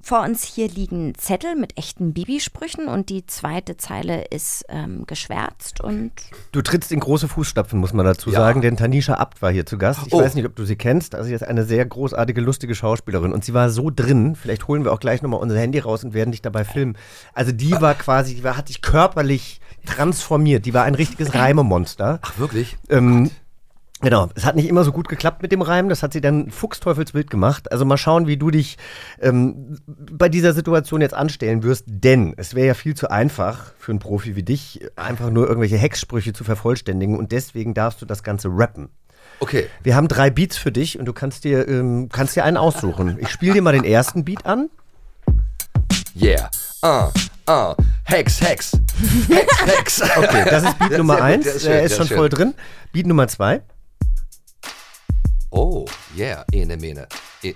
[0.00, 5.80] vor uns hier liegen Zettel mit echten Bibi-Sprüchen und die zweite Zeile ist ähm, geschwärzt
[5.82, 6.12] und
[6.52, 8.38] Du trittst in große Fußstapfen, muss man dazu Ja.
[8.38, 10.06] sagen, denn Tanisha Abt war hier zu Gast.
[10.06, 10.20] Ich Oh.
[10.22, 11.14] weiß nicht, ob du sie kennst.
[11.14, 14.34] Also sie ist eine sehr großartige, lustige Schauspielerin und sie war so drin.
[14.34, 16.96] Vielleicht holen wir auch gleich nochmal unser Handy raus und werden dich dabei filmen.
[17.34, 20.64] Also die war quasi, die war, hat dich körperlich transformiert.
[20.64, 22.20] Die war ein richtiges Reimemonster.
[22.22, 22.78] Ach, wirklich?
[22.88, 23.30] Ähm,
[24.00, 26.50] Genau, es hat nicht immer so gut geklappt mit dem Reim, das hat sie dann
[26.52, 27.72] fuchsteufelswild gemacht.
[27.72, 28.78] Also mal schauen, wie du dich
[29.20, 33.90] ähm, bei dieser Situation jetzt anstellen wirst, denn es wäre ja viel zu einfach für
[33.90, 38.22] einen Profi wie dich, einfach nur irgendwelche Hexsprüche zu vervollständigen und deswegen darfst du das
[38.22, 38.90] Ganze rappen.
[39.40, 39.66] Okay.
[39.82, 43.18] Wir haben drei Beats für dich und du kannst dir, ähm, kannst dir einen aussuchen.
[43.20, 44.70] Ich spiele dir mal den ersten Beat an.
[46.20, 46.50] Yeah.
[46.82, 47.10] Ah,
[47.46, 47.74] ah.
[48.04, 48.72] Hex, Hex.
[49.28, 50.16] Hex, Hex.
[50.16, 52.54] Okay, das ist Beat Nummer eins, der ist schön, ist schon voll drin.
[52.92, 53.62] Beat Nummer zwei.
[55.50, 56.44] Oh, yeah.
[56.52, 57.06] E- Ene, Mene.
[57.42, 57.54] Ä-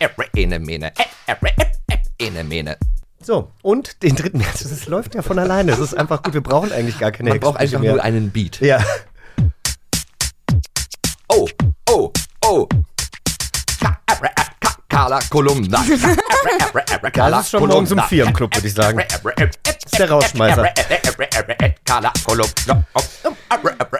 [0.00, 0.92] ä- Ene, Mene.
[0.98, 2.76] Ä- ä- ä- ä- Ene, Mene.
[3.22, 5.72] So, und den dritten, das, das läuft ja von alleine.
[5.72, 7.92] Das ist einfach gut, wir brauchen eigentlich gar keine Man braucht einfach mehr.
[7.94, 8.60] nur einen Beat.
[8.60, 8.78] Ja.
[11.28, 11.48] Oh,
[11.90, 12.12] oh,
[12.44, 12.68] oh.
[14.88, 15.84] Carla Kolumna.
[17.12, 18.98] Das ist schon morgens um vier im Club, würde ich sagen.
[19.00, 20.72] Ä- ist der Rausschmeißer.
[21.84, 22.84] Carla Kolumna.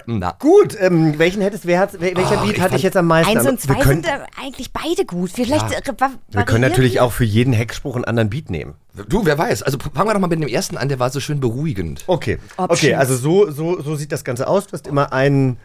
[0.06, 0.36] Na.
[0.38, 3.06] Gut, ähm, welchen hättest, wer hat, wel- welcher Oh, Beat ich hatte ich jetzt am
[3.06, 3.30] meisten?
[3.32, 5.30] eins Aber und zwei wir können, sind äh, eigentlich beide gut.
[5.30, 8.74] Vielleicht äh, wa- wir können natürlich auch für jeden Hexspruch einen anderen Beat nehmen.
[9.08, 9.62] Du, wer weiß.
[9.64, 12.04] Also fangen wir doch mal mit dem ersten an, der war so schön beruhigend.
[12.06, 12.38] Okay.
[12.56, 12.80] Options.
[12.82, 14.66] Okay, also so, so, so sieht das Ganze aus.
[14.68, 15.58] Du hast immer einen,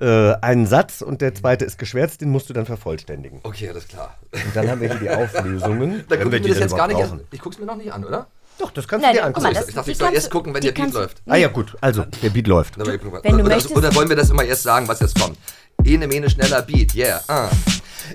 [0.00, 3.40] äh, einen Satz und der zweite ist geschwärzt, den musst du dann vervollständigen.
[3.44, 4.16] Okay, alles klar.
[4.32, 6.04] Und dann haben wir hier die Auflösungen.
[6.08, 7.20] Da wenn gucke wir das jetzt gar nicht an.
[7.30, 8.26] Ich guck's mir noch nicht an, oder?
[8.58, 9.54] Doch, das kannst Nein, du dir guck mal, angucken.
[9.54, 11.22] das- ich dachte, ich soll erst gucken, wenn der Beat läuft.
[11.26, 11.76] ah ja, gut.
[11.80, 12.78] Also, der Beat läuft.
[12.78, 12.98] Wenn Wenn
[13.38, 15.36] du oder, möchtest- oder wollen wir das immer erst sagen, was jetzt kommt?
[15.84, 17.20] Ene, mene, schneller Beat, yeah.
[17.28, 17.48] Ah.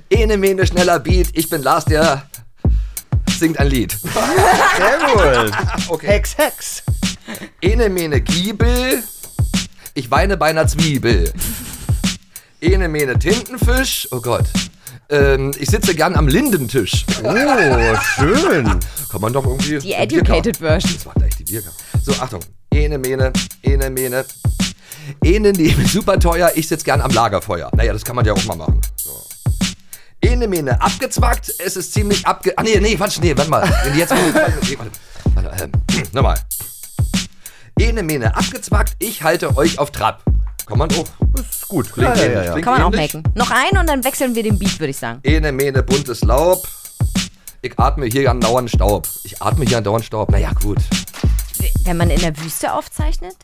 [0.10, 2.24] Ene, mene, schneller Beat, ich bin Lars, der
[3.38, 3.92] singt ein Lied.
[4.78, 5.54] Sehr gut.
[5.90, 6.08] Okay.
[6.08, 6.84] Hex, Hex.
[7.62, 9.04] Ene, mene, Giebel,
[9.94, 11.32] ich weine bei einer Zwiebel.
[12.62, 14.46] Ene, mene, Tintenfisch, oh Gott.
[15.12, 17.06] Ähm, ich sitze gern am Lindentisch.
[17.24, 17.34] Oh,
[18.16, 18.80] schön.
[19.10, 19.80] Kann man doch irgendwie...
[19.80, 20.94] Die educated Version.
[20.94, 21.78] Das war gleich die Bierkarte.
[22.04, 22.42] So, Achtung.
[22.72, 24.26] Ene, mene, ene, mene.
[25.24, 27.72] Ene, nehme, super teuer, ich sitze gern am Lagerfeuer.
[27.76, 28.80] Naja, das kann man ja auch mal machen.
[28.96, 29.12] So.
[30.22, 32.54] Ene, mene, abgezwackt, es ist ziemlich abge...
[32.56, 33.68] Ah, nee, nee, Quatsch, nee, warte mal.
[33.84, 34.14] Wenn die Jetzt...
[34.14, 34.92] Nee, warte,
[35.34, 35.72] warte, ähm,
[36.12, 36.38] nochmal.
[37.80, 40.24] Ene, mene, abgezwackt, ich halte euch auf Trab.
[40.70, 41.06] Kann man auch.
[41.40, 41.92] Ist gut.
[41.92, 42.52] Klingt ja, ja, ja.
[42.52, 43.14] klingt Kann man auch ähnlich.
[43.16, 43.34] machen.
[43.34, 45.20] Noch ein und dann wechseln wir den Beat, würde ich sagen.
[45.24, 46.68] Ene, mene, buntes Laub.
[47.62, 49.08] Ich atme hier andauernd Staub.
[49.24, 50.30] Ich atme hier andauernd Staub.
[50.32, 50.78] Naja, gut.
[51.84, 53.36] Wenn man in der Wüste aufzeichnet?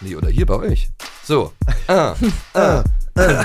[0.00, 0.90] Nee, oder hier bei euch.
[1.26, 1.52] So.
[1.86, 2.14] Ah,
[2.54, 2.82] ah,
[3.14, 3.44] ah.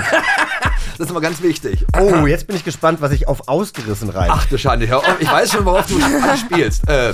[0.98, 1.86] Das ist immer ganz wichtig.
[1.98, 4.32] Oh, jetzt bin ich gespannt, was ich auf ausgerissen reimt.
[4.34, 5.16] Ach du Schande, hör auf.
[5.18, 5.96] Ich weiß schon, worauf du
[6.30, 6.86] anspielst.
[6.88, 7.12] Äh,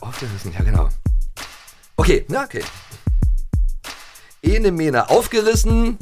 [0.00, 0.88] Aufgerissen, ja genau.
[1.96, 2.62] Okay, na okay.
[4.44, 5.96] Ene Mene aufgerissen,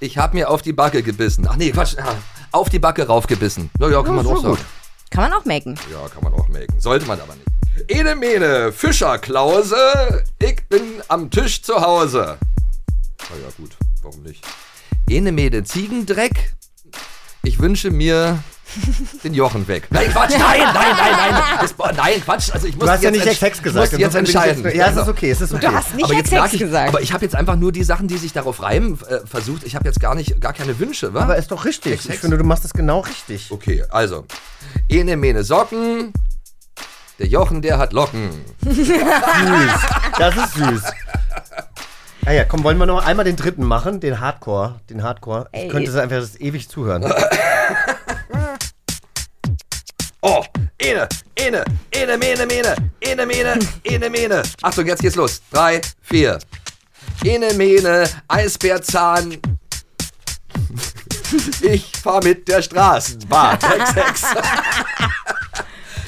[0.00, 1.46] ich hab mir auf die Backe gebissen.
[1.48, 1.94] Ach nee, Quatsch,
[2.50, 3.70] auf die Backe raufgebissen.
[3.78, 4.58] Na ja, kann man auch sagen.
[5.10, 5.76] Kann man auch merken.
[5.90, 6.80] Ja, kann man auch melken.
[6.80, 7.46] Sollte man aber nicht.
[7.88, 12.38] Ene Mene, Fischerklause, ich bin am Tisch zu Hause.
[13.30, 14.44] Na ja, gut, warum nicht?
[15.08, 16.54] Ene Mene, Ziegendreck,
[17.42, 18.42] ich wünsche mir
[19.24, 19.88] den Jochen weg.
[19.90, 21.58] Nein, Quatsch, nein, nein, nein, nein.
[21.60, 23.86] Das, nein, Quatsch, also ich muss Du hast ja jetzt nicht Hex gesagt.
[23.86, 24.64] Ich muss jetzt entscheiden.
[24.64, 25.66] Jetzt, ja, es ist okay, es ist okay.
[25.66, 26.88] Du hast nicht aber jetzt ich, gesagt.
[26.88, 29.64] aber ich habe jetzt einfach nur die Sachen, die sich darauf reimen, äh, versucht.
[29.64, 31.22] Ich habe jetzt gar nicht, gar keine Wünsche, wa?
[31.22, 32.08] Aber ist doch richtig.
[32.08, 33.50] Ich finde, du machst es genau richtig.
[33.50, 34.24] Okay, also.
[34.88, 36.12] Ene Mene Socken.
[37.18, 38.30] Der Jochen, der hat Locken.
[38.64, 38.88] Süß.
[40.18, 40.82] Das ist süß.
[42.26, 44.00] Ah ja, komm, wollen wir noch einmal den dritten machen?
[44.00, 44.80] Den Hardcore.
[44.88, 45.48] Den Hardcore.
[45.52, 45.68] Ich Ey.
[45.68, 47.02] könnte es einfach das ewig zuhören.
[50.22, 50.44] Oh,
[50.78, 54.42] Ene, Ene, Ene, Mene, Mene, Ene, Mene, Ene, Mene.
[54.62, 55.40] Achtung, jetzt geht's los.
[55.50, 56.38] Drei, vier.
[57.24, 59.38] Ene, Mene, Eisbärzahn.
[61.62, 63.58] Ich fahr mit der Straßenbahn.
[63.62, 64.22] Hex, Hex.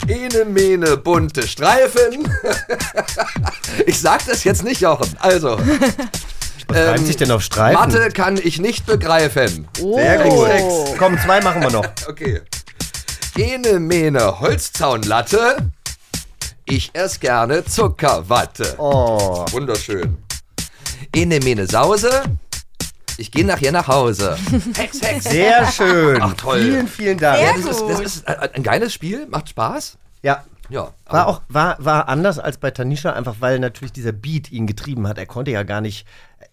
[0.08, 2.28] Ene, Mene, bunte Streifen.
[3.86, 5.08] Ich sag das jetzt nicht, Jochen.
[5.20, 5.58] Also.
[6.68, 7.80] Was reimt sich denn auf Streifen?
[7.80, 9.68] Mathe kann ich nicht begreifen.
[9.76, 10.28] Sehr Oh.
[10.28, 10.48] gut.
[10.48, 10.98] Hex.
[10.98, 11.86] Komm, zwei machen wir noch.
[12.08, 12.42] Okay.
[13.36, 15.70] Ene Mene Holzzaunlatte.
[16.66, 18.74] Ich ess gerne Zuckerwatte.
[18.76, 19.46] Oh.
[19.50, 20.18] Wunderschön.
[21.14, 22.10] Ene Mene Sause.
[23.16, 24.36] Ich gehe nachher nach Hause.
[24.76, 25.24] Hex, Hex.
[25.24, 26.20] Sehr schön.
[26.20, 26.60] Ach, toll.
[26.60, 27.40] Vielen, vielen Dank.
[27.40, 29.96] Ja, das ist, das ist äh, ein geiles Spiel, macht Spaß.
[30.22, 30.44] Ja.
[30.68, 30.92] Ja.
[31.06, 35.06] War auch war, war anders als bei Tanisha, einfach weil natürlich dieser Beat ihn getrieben
[35.08, 35.18] hat.
[35.18, 36.06] Er konnte ja gar nicht.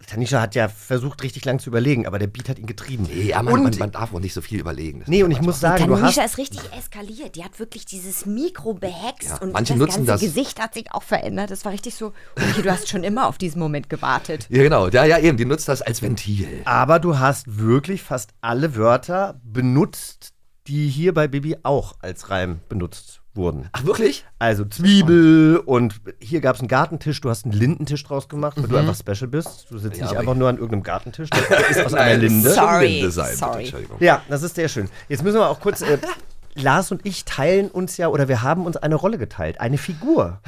[0.08, 3.04] Tanisha hat ja versucht, richtig lang zu überlegen, aber der Beat hat ihn getrieben.
[3.04, 5.02] Nee, ja, man, und, man, man darf auch nicht so viel überlegen.
[5.02, 6.32] Das nee, ist und ich muss sagen, du Tanisha hast.
[6.32, 7.36] ist richtig eskaliert.
[7.36, 10.34] Die hat wirklich dieses Mikro behext Ja, und manche das nutzen ganze das.
[10.34, 11.52] Gesicht hat sich auch verändert.
[11.52, 14.48] Das war richtig so, okay, du hast schon immer auf diesen Moment gewartet.
[14.50, 14.88] Ja, genau.
[14.88, 15.38] Ja, ja, eben.
[15.38, 16.62] Die nutzt das als Ventil.
[16.66, 20.34] Aber du hast wirklich fast alle Wörter benutzt,
[20.68, 23.70] die hier bei Bibi auch als Reim benutzt wurden.
[23.72, 24.26] Ach, wirklich?
[24.40, 28.68] Also Zwiebel und hier gab es einen Gartentisch, du hast einen Lindentisch draus gemacht, weil
[28.68, 29.68] du einfach special bist.
[29.70, 30.00] Du sitzt Mhm.
[30.00, 32.50] Ja, nicht aber einfach nur an irgendeinem Gartentisch, der ist aus einer Linde.
[32.52, 33.38] Sorry, Linde sein, bitte.
[33.38, 33.60] sorry.
[33.64, 33.98] Entschuldigung.
[34.00, 34.90] Ja, das ist sehr schön.
[35.08, 35.82] Jetzt müssen wir auch kurz.
[35.82, 35.98] Äh,
[36.56, 40.42] Lars und ich teilen uns ja, oder wir haben uns eine Rolle geteilt, eine Figur.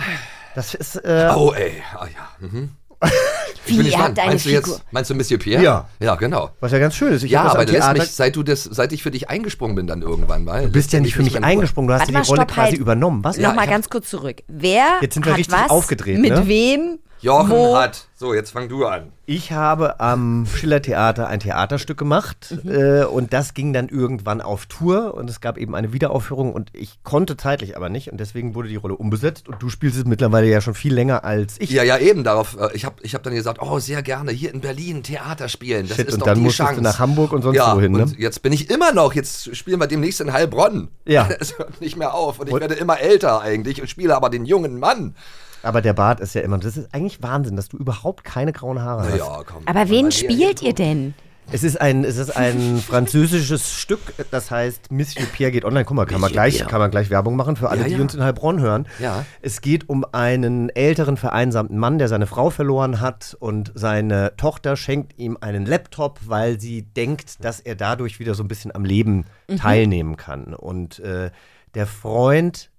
[0.55, 0.95] Das ist.
[0.97, 1.81] Äh, Oh, ey.
[1.95, 2.47] Ah, ja.
[2.47, 2.71] Mhm.
[3.65, 5.63] Wie, Bin ihr habt eine meinst du jetzt, meinst du Monsieur Pierre?
[5.63, 5.87] Ja.
[5.99, 6.49] Ja, genau.
[6.59, 7.23] Was ja ganz schön ist.
[7.23, 9.87] Ich Ja, aber du lässt mich, seit du das, seit ich für dich eingesprungen bin,
[9.87, 10.65] dann irgendwann, weil.
[10.65, 12.79] Du bist ja nicht für mich eingesprungen, du hast mal, die Rolle quasi halt.
[12.79, 13.23] übernommen.
[13.23, 13.37] Was?
[13.37, 14.37] Nochmal ganz kurz zurück.
[14.47, 16.47] Wer Jetzt sind wir hat richtig was aufgedreht, mit ne?
[16.47, 16.99] wem?
[17.21, 17.75] Jochen wo?
[17.77, 18.07] hat.
[18.15, 19.11] So, jetzt fang du an.
[19.25, 25.13] Ich habe am Schiller-Theater ein Theaterstück gemacht äh, und das ging dann irgendwann auf Tour
[25.15, 28.69] und es gab eben eine Wiederaufführung und ich konnte zeitlich aber nicht und deswegen wurde
[28.69, 31.69] die Rolle umbesetzt und du spielst es mittlerweile ja schon viel länger als ich.
[31.71, 32.57] Ja, ja, eben darauf.
[32.59, 35.87] äh, Ich habe ich hab dann gesagt, oh, sehr gerne hier in Berlin Theater spielen.
[35.87, 36.81] Das Shit, ist und doch dann die musstest Chance.
[36.81, 38.03] du nach Hamburg und sonst ja, wohin, ne?
[38.03, 39.13] Und jetzt bin ich immer noch.
[39.13, 40.89] Jetzt spielen wir demnächst in Heilbronn.
[41.05, 41.27] Ja.
[41.39, 42.39] Es hört nicht mehr auf.
[42.39, 45.15] Und ich Und- werde immer älter eigentlich und spiele aber den jungen Mann.
[45.63, 48.81] Aber der Bart ist ja immer, das ist eigentlich Wahnsinn, dass du überhaupt keine grauen
[48.81, 49.17] Haare hast.
[49.17, 49.63] Ja, komm.
[49.65, 51.13] Aber wen spielt ihr denn?
[51.53, 53.99] Es ist ein, es ist ein französisches Stück,
[54.31, 55.83] das heißt Monsieur Pierre geht online.
[55.83, 57.99] Guck mal, kann man, gleich, kann man gleich Werbung machen für alle, Ja, die ja.
[58.01, 58.87] uns in Heilbronn hören.
[58.99, 59.25] Ja.
[59.41, 64.77] Es geht um einen älteren, vereinsamten Mann, der seine Frau verloren hat und seine Tochter
[64.77, 68.85] schenkt ihm einen Laptop, weil sie denkt, dass er dadurch wieder so ein bisschen am
[68.85, 69.25] Leben
[69.57, 70.53] teilnehmen kann.
[70.53, 71.31] Und äh,
[71.73, 72.70] der Freund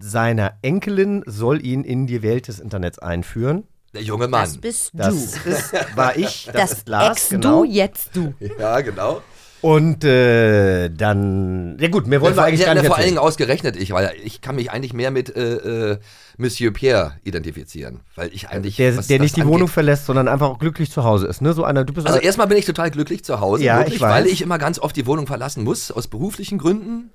[0.00, 3.64] seiner Enkelin soll ihn in die Welt des Internets einführen.
[3.94, 4.60] Der junge Das Mann.
[4.60, 5.50] bist Das du.
[5.50, 7.64] ist, war ich, das, Das ist Lars, Ex genau.
[7.64, 8.34] du, jetzt du.
[8.58, 9.20] Ja, genau.
[9.62, 13.04] Und äh, dann, ja gut, mehr wollen wir vor, eigentlich ja, gar nicht vor allen.
[13.06, 15.98] Dingen ausgerechnet ich, weil ich kann mich eigentlich mehr mit äh, äh,
[16.38, 20.06] Monsieur Pierre identifizieren, weil ich eigentlich Der, was der das nicht die angeht- Wohnung verlässt,
[20.06, 21.42] sondern einfach auch glücklich zu Hause ist.
[21.42, 21.52] Ne?
[21.52, 24.00] So einer, du bist Also erstmal bin ich total glücklich zu Hause, Ja, wirklich, ich
[24.00, 24.10] weiß.
[24.24, 27.10] weil ich immer ganz oft die Wohnung verlassen muss, aus beruflichen Gründen.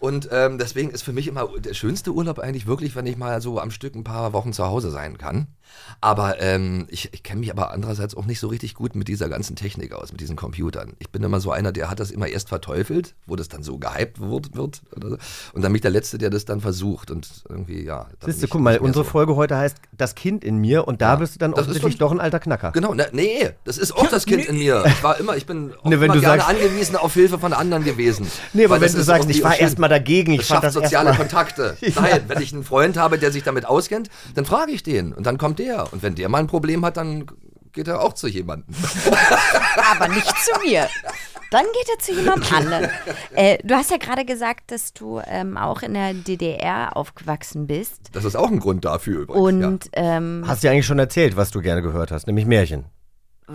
[0.00, 3.40] Und ähm, deswegen ist für mich immer der schönste Urlaub eigentlich wirklich, wenn ich mal
[3.42, 5.46] so am Stück ein paar Wochen zu Hause sein kann.
[6.00, 9.28] Aber ähm, ich, ich kenne mich aber andererseits auch nicht so richtig gut mit dieser
[9.28, 10.94] ganzen Technik aus, mit diesen Computern.
[10.98, 13.78] Ich bin immer so einer, der hat das immer erst verteufelt, wo das dann so
[13.78, 14.56] gehypt wird.
[14.56, 15.16] wird oder so.
[15.52, 17.10] Und dann bin ich der Letzte, der das dann versucht.
[17.10, 18.06] Und irgendwie, ja.
[18.24, 19.10] Siehst du, guck mal, unsere so.
[19.10, 22.06] Folge heute heißt Das Kind in mir und da Ja, bist du dann offensichtlich doch-
[22.08, 22.72] doch ein alter Knacker.
[22.72, 24.82] Genau, na, nee, das ist auch das Kind in mir.
[24.86, 27.38] Ich war immer, ich bin auch Ne, wenn immer du gerne sagst- angewiesen auf Hilfe
[27.38, 28.26] von anderen gewesen.
[28.54, 30.82] Nee, aber Weil wenn du sagst, ich war erstmal dagegen, ich das fand schafft das
[30.82, 31.76] soziale Kontakte.
[31.90, 32.02] Ja.
[32.02, 35.26] Nein, wenn ich einen Freund habe, der sich damit auskennt, dann frage ich den und
[35.26, 35.92] dann kommt der.
[35.92, 37.26] Und wenn der mal ein Problem hat, dann
[37.72, 38.74] geht er auch zu jemandem.
[39.90, 40.88] Aber nicht zu mir.
[41.50, 42.88] Dann geht er zu jemandem anderen.
[43.34, 48.10] äh, du hast ja gerade gesagt, dass du ähm, auch in der DDR aufgewachsen bist.
[48.12, 49.74] Das ist auch ein Grund dafür übrigens.
[49.74, 52.84] Und ähm, Hast du ja eigentlich schon erzählt, was du gerne gehört hast, nämlich Märchen.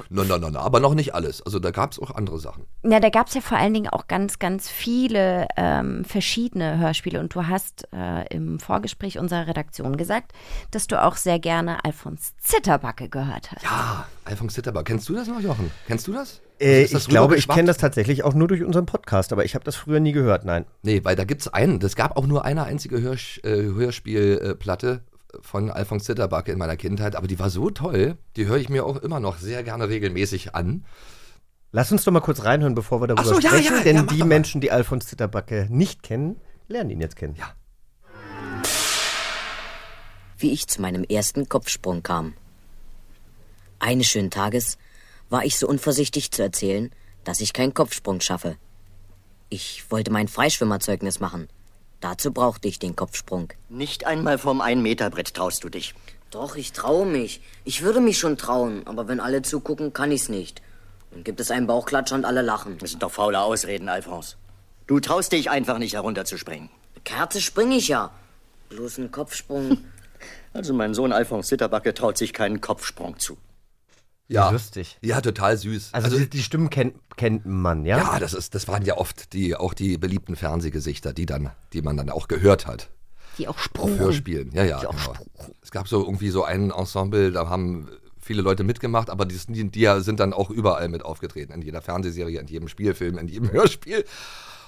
[0.10, 1.41] No, no, no, no, aber noch nicht alles.
[1.41, 2.65] Also da gab es auch andere Sachen.
[2.84, 7.19] Ja, da gab es ja vor allen Dingen auch ganz, ganz viele ähm, verschiedene Hörspiele.
[7.19, 10.31] Und du hast äh, im Vorgespräch unserer Redaktion gesagt,
[10.71, 13.63] dass du auch sehr gerne Alfons Zitterbacke gehört hast.
[13.63, 14.84] Ja, Alfons Zitterbar.
[14.84, 15.71] Kennst du das noch, Jochen?
[15.88, 16.41] Kennst du das?
[16.60, 19.43] Äh, Also das ich glaube, ich kenne das tatsächlich auch nur durch unseren Podcast, aber
[19.45, 20.65] ich habe das früher nie gehört, nein.
[20.84, 21.81] Nee, weil da gibt es einen.
[21.81, 25.01] Es gab auch nur eine einzige Hörsch äh, Hörspielplatte
[25.41, 28.85] von Alfons Zitterbacke in meiner Kindheit, aber die war so toll, die höre ich mir
[28.85, 30.85] auch immer noch sehr gerne regelmäßig an.
[31.71, 34.03] Lass uns doch mal kurz reinhören, bevor wir darüber so, ja, sprechen, ja, denn ja,
[34.03, 34.23] die.
[34.23, 37.35] Menschen, die Alfons Zitterbacke nicht kennen, lernen ihn jetzt kennen.
[37.35, 37.53] Ja.
[40.37, 42.33] wie ich zu meinem ersten Kopfsprung kam.
[43.79, 44.77] Eines schönen Tages
[45.29, 46.91] war ich so unvorsichtig zu erzählen,
[47.23, 48.57] dass ich keinen Kopfsprung schaffe.
[49.49, 51.47] Ich wollte mein Freischwimmerzeugnis machen.
[52.01, 53.53] Dazu brauchte ich den Kopfsprung.
[53.69, 55.95] Nicht einmal vom Ein-Meter-Brett traust du dich.
[56.31, 57.41] Doch, ich traue mich.
[57.63, 60.62] Ich würde mich schon trauen, aber wenn alle zugucken, kann ich's nicht.
[61.12, 62.77] Dann gibt es einen Bauchklatscher und alle lachen.
[62.79, 64.36] Das sind doch faule Ausreden, Alphonse.
[64.88, 66.69] Du traust dich einfach nicht herunterzuspringen.
[67.05, 68.12] Kerze springe ich ja.
[68.69, 69.77] Bloß ein Kopfsprung.
[70.53, 73.38] Also mein Sohn Alphonse Zitterbacke traut sich keinen Kopfsprung zu.
[74.27, 74.49] Ja.
[74.49, 74.97] Lustig.
[75.01, 75.89] Ja, total süß.
[75.93, 77.97] Also, die, die Stimmen kennt, kennt man, ja?
[77.97, 81.81] ja, das ist, das waren ja oft die, auch die beliebten Fernsehgesichter, die dann, die
[81.81, 82.89] man dann auch gehört hat.
[83.38, 83.99] Die auch Auf Sprung.
[83.99, 84.51] Hörspielen.
[84.53, 84.79] Ja, ja.
[84.79, 85.13] Genau.
[85.61, 89.69] Es gab so irgendwie so ein Ensemble, da haben viele Leute mitgemacht, aber die, die,
[89.69, 91.53] die sind dann auch überall mit aufgetreten.
[91.53, 94.05] In jeder Fernsehserie, in jedem Spielfilm, in jedem Hörspiel.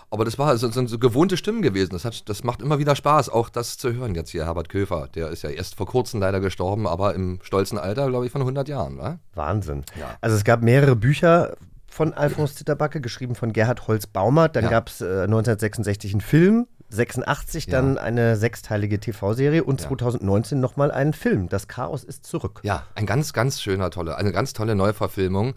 [0.09, 1.91] Aber das war so, sind so gewohnte Stimmen gewesen.
[1.91, 4.15] Das, hat, das macht immer wieder Spaß, auch das zu hören.
[4.15, 7.77] Jetzt hier Herbert Köfer, der ist ja erst vor kurzem leider gestorben, aber im stolzen
[7.77, 8.97] Alter, glaube ich, von 100 Jahren.
[8.97, 9.19] Wa?
[9.35, 9.83] Wahnsinn.
[9.99, 10.15] Ja.
[10.21, 11.57] Also es gab mehrere Bücher
[11.89, 14.55] von Alfons Zitterbacke, geschrieben von Gerhard Holz-Baumert.
[14.55, 14.69] Dann Ja.
[14.69, 17.71] gab es äh, 1966 einen Film, 86 Ja.
[17.73, 19.87] dann eine sechsteilige TV-Serie und Ja.
[19.89, 21.49] 2019 nochmal einen Film.
[21.49, 22.61] Das Chaos ist zurück.
[22.63, 25.55] Ja, ein ganz, ganz schöner, tolle, eine ganz tolle Neuverfilmung.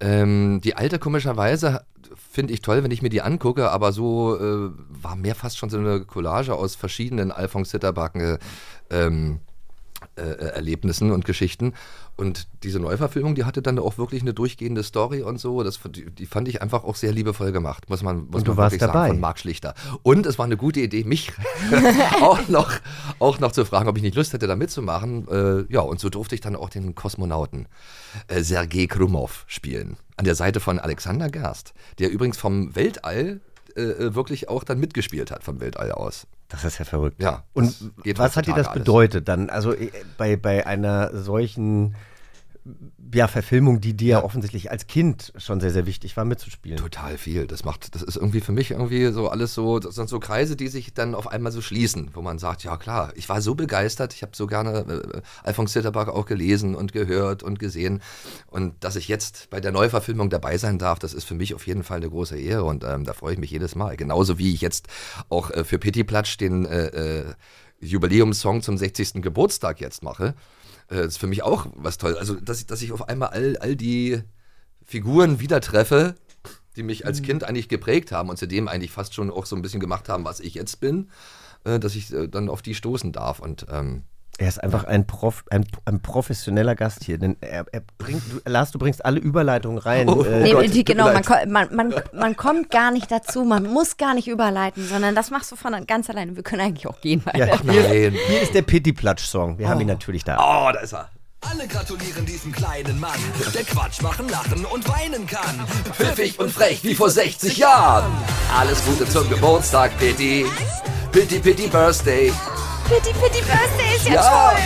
[0.00, 1.82] Ähm, die alte komischerweise
[2.16, 5.70] finde ich toll, wenn ich mir die angucke, aber so äh, war mehr fast schon
[5.70, 8.38] so eine Collage aus verschiedenen Alphonse Zitterbacken
[8.90, 9.40] ähm,
[10.16, 11.74] äh, Erlebnissen und Geschichten.
[12.16, 15.62] Und diese Neuverfilmung, die hatte dann auch wirklich eine durchgehende Story und so.
[15.62, 18.52] Das, die, die fand ich einfach auch sehr liebevoll gemacht, muss man, muss Und du
[18.52, 19.00] man warst wirklich dabei.
[19.00, 19.74] sagen, von Marc Schlichter.
[20.02, 21.32] Und es war eine gute Idee, mich
[22.20, 22.72] auch, noch,
[23.18, 25.26] auch noch zu fragen, ob ich nicht Lust hätte, da mitzumachen.
[25.28, 27.66] Äh, ja, und so durfte ich dann auch den Kosmonauten
[28.28, 29.96] äh, Sergei Krumov spielen.
[30.16, 33.40] An der Seite von Alexander Gerst, der übrigens vom Weltall
[33.76, 36.26] äh, äh, wirklich auch dann mitgespielt hat, vom Weltall aus.
[36.48, 37.20] Das ist ja verrückt.
[37.20, 37.74] Ja, Und
[38.16, 38.78] was hat dir das alles.
[38.80, 39.50] bedeutet dann?
[39.50, 41.96] Also äh, bei, bei einer solchen
[43.12, 44.24] ja, Verfilmung, die dir ja.
[44.24, 46.78] offensichtlich als Kind schon sehr, sehr wichtig war, mitzuspielen.
[46.78, 47.46] Total viel.
[47.46, 50.56] Das macht, das ist irgendwie für mich irgendwie so alles so, das sind so Kreise,
[50.56, 53.54] die sich dann auf einmal so schließen, wo man sagt, ja klar, ich war so
[53.54, 54.78] begeistert, ich habe so gerne
[55.14, 58.00] äh, Alphonse Zitterbach auch gelesen und gehört und gesehen.
[58.46, 61.66] Und dass ich jetzt bei der Neuverfilmung dabei sein darf, das ist für mich auf
[61.66, 63.96] jeden Fall eine große Ehre und ähm, da freue ich mich jedes Mal.
[63.96, 64.88] Genauso wie ich jetzt
[65.28, 67.24] auch äh, für Pitti Platsch den äh, äh,
[67.80, 69.20] Jubiläumssong zum 60.
[69.20, 70.34] Geburtstag jetzt mache.
[70.88, 72.16] Äh, Das ist für mich auch was toll.
[72.16, 74.22] Also, dass, ich- dass ich auf einmal all, all die
[74.84, 76.14] Figuren wieder treffe,
[76.76, 79.56] die mich als Kind eigentlich geprägt haben und zu dem eigentlich fast schon auch so
[79.56, 81.10] ein bisschen gemacht haben, was ich jetzt bin,
[81.64, 83.38] äh, dass ich äh, dann auf die stoßen darf.
[83.38, 84.02] Und ähm,
[84.38, 88.40] Er ist einfach ein, Prof, ein, ein professioneller Gast hier, denn er, er bringt, du,
[88.50, 90.08] Lars, du bringst alle Überleitungen rein.
[90.08, 93.64] Oh, Äh, Nee, Gott, die, genau, man, man, man, man kommt gar nicht dazu, man
[93.64, 96.34] muss gar nicht überleiten, sondern das machst du von ganz alleine.
[96.34, 97.22] Wir können eigentlich auch gehen.
[97.34, 98.14] Ja, ach nein.
[98.26, 99.58] hier ist der Pitti-Platsch-Song.
[99.58, 100.36] Wir haben ihn natürlich da.
[100.36, 101.08] Oh, da ist er.
[101.50, 103.18] Alle gratulieren diesem kleinen Mann,
[103.54, 105.66] der Quatsch machen, lachen und weinen kann.
[105.92, 108.10] Pfiffig und frech wie vor 60 Jahren.
[108.58, 110.46] Alles Gute zum Geburtstag, Pitti.
[111.12, 112.32] Pitti, Pitti Birthday.
[112.88, 114.22] Pitti, Pitti Birthday ist ja, Ja.
[114.22, 114.62] toll.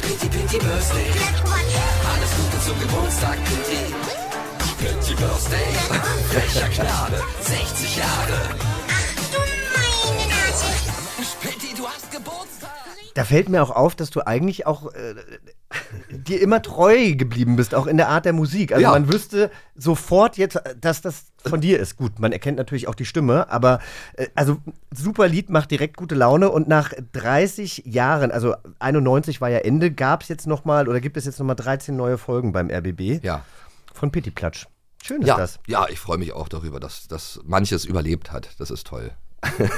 [0.00, 1.10] Pitti, Pitti Birthday.
[2.12, 3.94] Alles Gute zum Geburtstag, Pitti.
[4.78, 5.72] Pitti Birthday.
[6.30, 8.40] Frecher Knabe, 60 Jahre.
[9.72, 10.85] Pitti, du hast Geburtstag.
[13.16, 15.14] Da fällt mir auch auf, dass du eigentlich auch äh,
[16.10, 18.72] dir immer treu geblieben bist, auch in der Art der Musik.
[18.72, 18.90] Also Ja.
[18.90, 21.96] man wüsste sofort jetzt, dass das von dir ist.
[21.96, 23.80] Gut, man erkennt natürlich auch die Stimme, aber
[24.16, 24.58] äh, also
[24.94, 29.90] super Lied macht direkt gute Laune und nach 30 Jahren, also 91 war ja Ende,
[29.90, 33.44] gab es jetzt nochmal oder gibt es jetzt nochmal 13 neue Folgen beim RBB Ja.
[33.94, 34.66] von Pitti Platsch.
[35.02, 35.58] Schön ist Ja, das.
[35.66, 38.50] ja, ich freue mich auch darüber, dass, dass manches überlebt hat.
[38.58, 39.12] Das ist toll.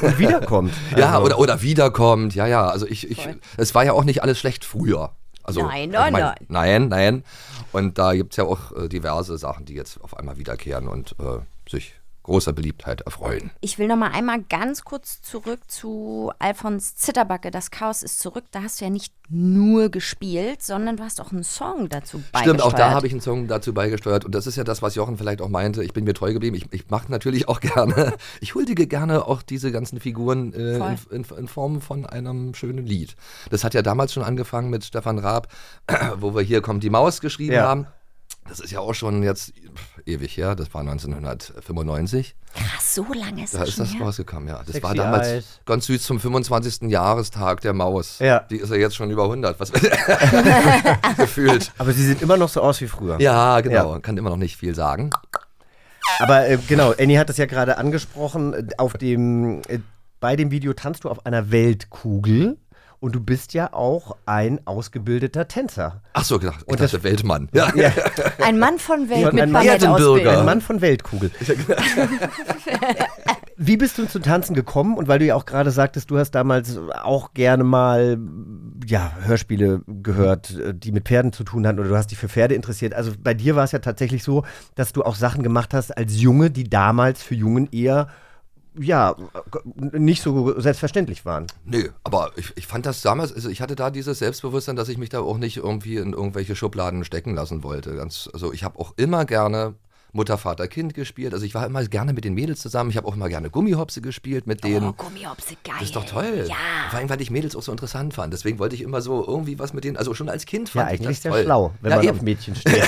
[0.02, 0.72] Und wiederkommt.
[0.96, 2.34] Ja, Also- oder, oder wiederkommt.
[2.34, 2.68] Ja, ja.
[2.68, 5.12] Also ich, ich, es war ja auch nicht alles schlecht früher.
[5.42, 6.34] Also, Nein, also nein, mein- nein.
[6.48, 7.24] Nein, nein.
[7.72, 10.88] Und da gibt es ja auch äh, diverse Sachen, die jetzt auf einmal wiederkehren.
[10.88, 11.94] Und äh, sich
[12.28, 13.50] großer Beliebtheit erfreuen.
[13.60, 17.50] Ich will noch mal einmal ganz kurz zurück zu Alfons Zitterbacke.
[17.50, 18.44] Das Chaos ist zurück.
[18.50, 22.44] Da hast du ja nicht nur gespielt, sondern du hast auch einen Song dazu beigesteuert.
[22.44, 24.24] Stimmt, auch da habe ich einen Song dazu beigesteuert.
[24.24, 25.82] Und das ist ja das, was Jochen vielleicht auch meinte.
[25.84, 26.56] Ich bin mir treu geblieben.
[26.56, 30.98] Ich, ich mache natürlich auch gerne, ich huldige gerne auch diese ganzen Figuren äh, in,
[31.10, 33.16] in, in, Form von einem schönen Lied.
[33.50, 35.48] Das hat ja damals schon angefangen mit Stefan Raab,
[36.16, 37.68] wo wir hier kommt die Maus geschrieben Ja.
[37.68, 37.86] haben.
[38.48, 40.54] Das ist ja auch schon jetzt pff, ewig her.
[40.56, 42.34] Das war 1995.
[42.54, 44.02] Krass, so lange ist Da das ist schon das her.
[44.06, 44.58] rausgekommen, ja.
[44.58, 45.60] Das Sexy war damals Eyes.
[45.66, 46.90] ganz süß zum 25.
[46.90, 48.18] Jahrestag der Maus.
[48.20, 48.40] Ja.
[48.50, 49.60] Die ist ja jetzt schon über 100.
[49.60, 49.70] Was
[51.16, 51.72] gefühlt.
[51.78, 53.20] Aber sie sieht immer noch so aus wie früher.
[53.20, 53.94] Ja, genau.
[53.94, 53.98] Ja.
[54.00, 55.10] Kann immer noch nicht viel sagen.
[56.20, 58.70] Aber äh, genau, Annie hat es ja gerade angesprochen.
[58.78, 59.80] Auf dem, äh,
[60.20, 62.56] bei dem Video tanzt du auf einer Weltkugel
[63.00, 66.02] und du bist ja auch ein ausgebildeter Tänzer.
[66.14, 67.48] Ach so, gedacht, ich Und das- Weltmann.
[67.52, 67.72] Ja.
[67.76, 67.92] Ja.
[68.44, 70.34] Ein Mann von Welt Ein mit Mann- Ballettausbildung.
[70.34, 71.30] Ein Mann von Weltkugel.
[73.60, 74.96] Wie bist du zum Tanzen gekommen?
[74.96, 78.16] Und weil du ja auch gerade sagtest, du hast damals auch gerne mal
[78.86, 82.54] ja, Hörspiele gehört, die mit Pferden zu tun hatten oder du hast dich für Pferde
[82.54, 82.94] interessiert.
[82.94, 84.44] Also bei dir war es ja tatsächlich so,
[84.76, 88.08] dass du auch Sachen gemacht hast als Junge, die damals für Jungen eher
[88.80, 89.16] ja,
[89.92, 91.46] nicht so selbstverständlich waren.
[91.64, 94.98] Nö, aber ich, ich fand das damals, also ich hatte da dieses Selbstbewusstsein, dass ich
[94.98, 97.94] mich da auch nicht irgendwie in irgendwelche Schubladen stecken lassen wollte.
[97.94, 99.74] Ganz, also ich habe auch immer gerne
[100.12, 101.34] Mutter, Vater, Kind gespielt.
[101.34, 102.90] Also ich war immer gerne mit den Mädels zusammen.
[102.90, 104.88] Ich habe auch immer gerne Gummihopse gespielt mit denen.
[104.88, 105.74] Oh, Gummihopse, geil.
[105.78, 106.46] Das ist doch toll.
[106.48, 106.54] Ja.
[106.90, 108.32] Vor allem, weil ich Mädels auch so interessant fand.
[108.32, 110.94] Deswegen wollte ich immer so irgendwie was mit denen, also schon als Kind Ja, fand
[110.94, 111.44] ich eigentlich das sehr toll.
[111.44, 112.16] schlau, wenn ja, man eben.
[112.16, 112.82] auf Mädchen steht.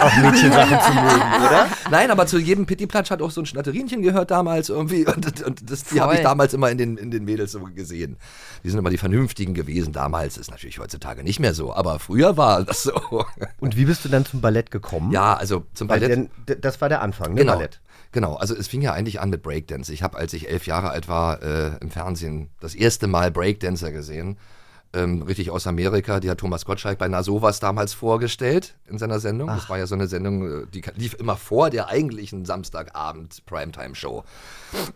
[0.00, 1.66] auf Mädchensachen zu mögen, oder?
[1.90, 5.06] Nein, aber zu jedem Pittiplatsch hat auch so ein Schnatterinchen gehört damals irgendwie.
[5.10, 8.16] Und, und das, die habe ich damals immer in den, in den Mädels so gesehen.
[8.62, 9.92] Die sind immer die Vernünftigen gewesen.
[9.92, 13.24] Damals ist natürlich heutzutage nicht mehr so, aber früher war das so.
[13.58, 15.10] Und wie bist du dann zum Ballett gekommen?
[15.12, 16.30] Ja, also zum Weil Ballett.
[16.48, 17.40] denn, das war der Anfang, ne?
[17.40, 17.54] Genau.
[17.54, 17.80] Ballett.
[18.12, 19.92] Genau, also es fing ja eigentlich an mit Breakdance.
[19.92, 23.92] Ich habe, als ich elf Jahre alt war, äh, im Fernsehen das erste Mal Breakdancer
[23.92, 24.36] gesehen.
[24.92, 26.18] Ähm, richtig aus Amerika.
[26.18, 29.46] Die hat Thomas Gottschalk bei Na sowas damals vorgestellt in seiner Sendung.
[29.46, 34.24] Das war ja so eine Sendung, äh, die lief immer vor der eigentlichen Samstagabend Primetime-Show.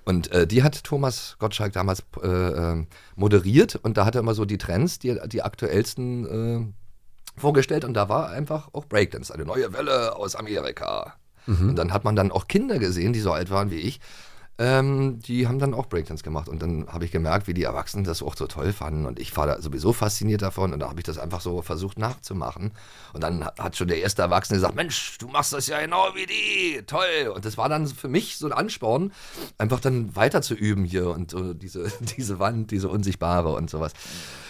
[0.05, 4.35] Und äh, die hat Thomas Gottschalk damals äh, äh, moderiert und da hat er immer
[4.35, 6.73] so die Trends, die, die aktuellsten
[7.37, 11.15] äh, vorgestellt und da war einfach auch Breakdance, eine neue Welle aus Amerika.
[11.47, 14.01] Und dann hat man dann auch Kinder gesehen, die so alt waren wie ich,
[14.57, 16.49] ähm, die haben dann auch Breakdance gemacht.
[16.49, 19.05] Und dann habe ich gemerkt, wie die Erwachsenen das auch so toll fanden.
[19.05, 20.73] Und ich war da sowieso fasziniert davon.
[20.73, 22.71] Und da habe ich das einfach so versucht nachzumachen.
[23.13, 26.05] Und dann hat- hat schon der erste Erwachsene gesagt, Mensch, du machst das ja genau
[26.15, 26.83] wie die.
[26.87, 27.33] Toll.
[27.35, 29.13] Und das war dann für mich so ein Ansporn,
[29.59, 33.93] einfach dann weiter zu üben hier und so diese, diese Wand, diese unsichtbare und sowas.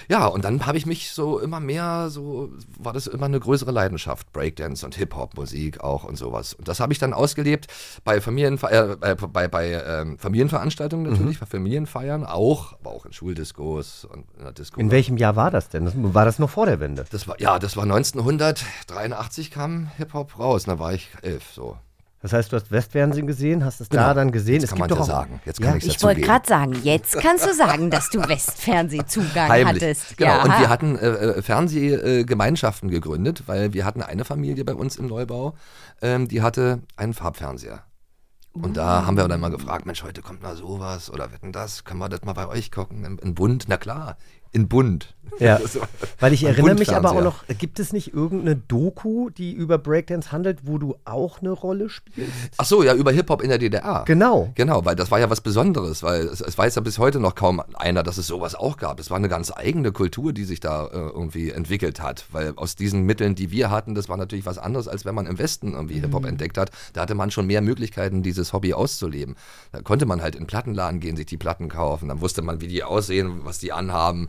[0.09, 3.71] Ja, und dann habe ich mich so immer mehr, so war das immer eine größere
[3.71, 6.55] Leidenschaft, Breakdance und Hip-Hop-Musik auch und sowas.
[6.55, 7.67] Und das habe ich dann ausgelebt
[8.05, 14.05] bei, Familienver äh, bei, bei, ähm, Familienveranstaltungen natürlich, bei Familienfeiern auch, aber auch in Schuldiskos
[14.05, 14.81] und in der Disco.
[14.81, 15.85] In welchem Jahr war das denn?
[15.85, 17.05] Das, war das noch vor der Wende?
[17.11, 21.77] Das war, ja, das war 1983 kam Hip-Hop raus, da war ich elf, so.
[22.24, 24.04] Das heißt, du hast Westfernsehen gesehen, hast es Genau.
[24.04, 24.62] da dann gesehen.
[24.62, 25.42] Jetzt kann man ja sagen.
[25.44, 29.82] Jetzt kann ich's Ich wollte gerade sagen, jetzt kannst du sagen, dass du Westfernsehzugang Heimlich.
[29.82, 30.16] hattest.
[30.16, 30.30] Genau.
[30.30, 30.42] Ja.
[30.42, 35.06] Und wir hatten äh, äh, Fernsehgemeinschaften gegründet, weil wir hatten eine Familie bei uns im
[35.06, 35.54] Neubau,
[36.00, 37.82] ähm, die hatte einen Farbfernseher.
[38.54, 41.84] Und da haben wir dann mal gefragt, Mensch, heute kommt mal sowas oder wetten das,
[41.84, 43.04] können wir das mal bei euch gucken?
[43.04, 43.66] In, in Bund?
[43.68, 44.16] Na klar,
[44.55, 45.14] in Bund.
[45.38, 45.81] Ja, So.
[46.21, 50.31] weil ich erinnere mich aber auch noch, gibt es nicht irgendeine Doku, die über Breakdance
[50.31, 52.31] handelt, wo du auch eine Rolle spielst?
[52.57, 54.05] Ach so, ja, über Hip-Hop in der DDR.
[54.07, 54.53] Genau.
[54.55, 57.35] Genau, weil das war ja was Besonderes, weil es, es weiß ja bis heute noch
[57.35, 59.01] kaum einer, dass es sowas auch gab.
[59.01, 62.77] Es war eine ganz eigene Kultur, die sich da äh, irgendwie entwickelt hat, weil aus
[62.77, 65.73] diesen Mitteln, die wir hatten, das war natürlich was anderes, als wenn man im Westen
[65.73, 66.71] irgendwie Hip-Hop entdeckt hat.
[66.93, 69.35] Da hatte man schon mehr Möglichkeiten, dieses Hobby auszuleben.
[69.73, 72.69] Da konnte man halt in Plattenladen gehen, sich die Platten kaufen, dann wusste man, wie
[72.69, 74.29] die aussehen, was die anhaben.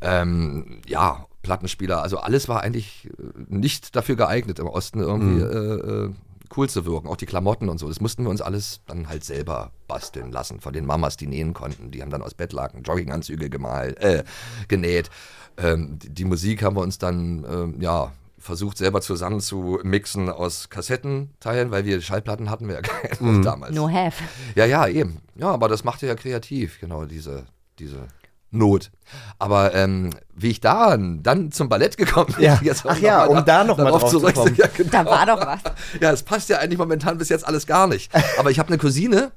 [0.00, 6.06] Ähm, ja, Plattenspieler, also alles war eigentlich äh, nicht dafür geeignet, im Osten irgendwie äh,
[6.06, 6.10] äh,
[6.56, 7.08] cool zu wirken.
[7.08, 7.88] Auch die Klamotten und so.
[7.88, 10.60] Das mussten wir uns alles dann halt selber basteln lassen.
[10.60, 11.90] Von den Mamas, die nähen konnten.
[11.90, 14.24] Die haben dann aus Bettlaken Jogginganzüge gemalt, äh,
[14.68, 15.10] genäht.
[15.56, 20.28] Ähm, die, die Musik haben wir uns dann, ähm, ja, versucht selber zusammen zu mixen
[20.30, 23.74] aus Kassettenteilen, weil wir Schallplatten hatten wir ja keine damals.
[23.74, 24.22] No have.
[24.54, 25.20] Ja, ja, eben.
[25.34, 27.46] Ja, aber das machte ja kreativ, genau, diese,
[27.78, 28.06] diese
[28.50, 28.90] Not.
[29.38, 32.58] Aber ähm, wie ich da dann zum Ballett gekommen bin, Ja.
[32.62, 34.54] jetzt Ach ja, um da noch mal darauf drauf zu zurück- kommen.
[34.56, 34.90] Ja, genau.
[34.90, 35.60] Da war doch was.
[36.00, 38.10] Ja, es passt ja eigentlich momentan bis jetzt alles gar nicht.
[38.38, 39.32] Aber ich habe eine Cousine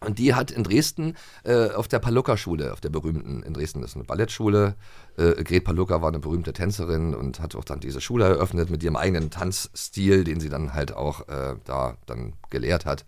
[0.00, 3.96] und die hat in Dresden äh, auf der Palucca-Schule, auf der berühmten, in Dresden ist
[3.96, 4.74] eine Ballettschule.
[5.16, 8.82] Äh, Gret Palucca war eine berühmte Tänzerin und hat auch dann diese Schule eröffnet mit
[8.82, 13.04] ihrem eigenen Tanzstil, den sie dann halt auch äh, da dann gelehrt hat.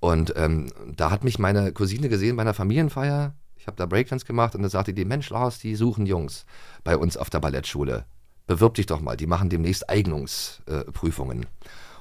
[0.00, 3.34] Und ähm, da hat mich meine Cousine gesehen bei einer Familienfeier.
[3.62, 6.46] Ich habe da Breakdance gemacht und da sagte die, Mensch, Lars, die suchen Jungs
[6.82, 8.06] bei uns auf der Ballettschule.
[8.48, 11.46] Bewirb dich doch mal, die machen demnächst Eignungsprüfungen.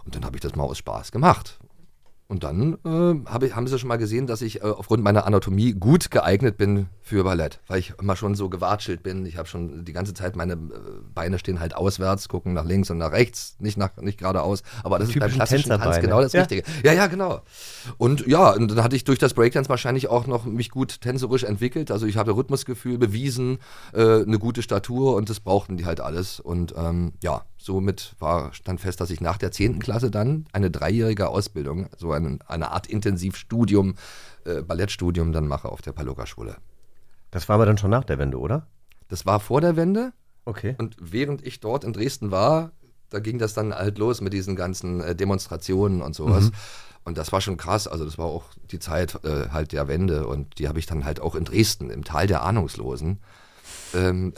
[0.04, 1.60] und dann habe ich das mal aus Spaß gemacht.
[2.32, 5.26] Und dann äh, hab ich, haben sie schon mal gesehen, dass ich äh, aufgrund meiner
[5.26, 9.26] Anatomie gut geeignet bin für Ballett, weil ich immer schon so gewatschelt bin.
[9.26, 10.58] Ich habe schon die ganze Zeit meine äh,
[11.14, 14.64] Beine stehen halt auswärts, gucken nach links und nach rechts, nicht nach nicht geradeaus.
[14.82, 16.40] Aber das ist beim klassischen Tanz genau das Ja.
[16.40, 16.64] Richtige.
[16.86, 17.42] Ja, ja, genau.
[17.98, 21.44] Und ja, und dann hatte ich durch das Breakdance wahrscheinlich auch noch mich gut tänzerisch
[21.44, 21.92] entwickelt.
[21.92, 23.58] Also ich habe Rhythmusgefühl bewiesen,
[23.92, 26.40] äh, eine gute Statur und das brauchten die halt alles.
[26.40, 29.80] Und ähm, ja, somit war stand fest, dass ich nach der 10.
[29.80, 33.96] Klasse dann eine dreijährige Ausbildung, so eine, eine Art Intensivstudium,
[34.46, 36.58] äh, Ballettstudium dann mache auf der Paluca-Schule.
[37.30, 38.68] Das war aber dann schon nach der Wende, oder?
[39.08, 40.14] Das war vor der Wende.
[40.46, 40.76] Okay.
[40.78, 42.72] Und während ich dort in Dresden war,
[43.10, 46.46] da ging das dann halt los mit diesen ganzen äh, Demonstrationen und sowas.
[46.46, 46.56] Mhm.
[47.04, 47.88] Und das war schon krass.
[47.88, 51.06] Also das war auch die Zeit äh, halt der Wende und die habe ich dann
[51.06, 53.20] halt auch in Dresden im Tal der Ahnungslosen
[53.96, 54.34] ähm,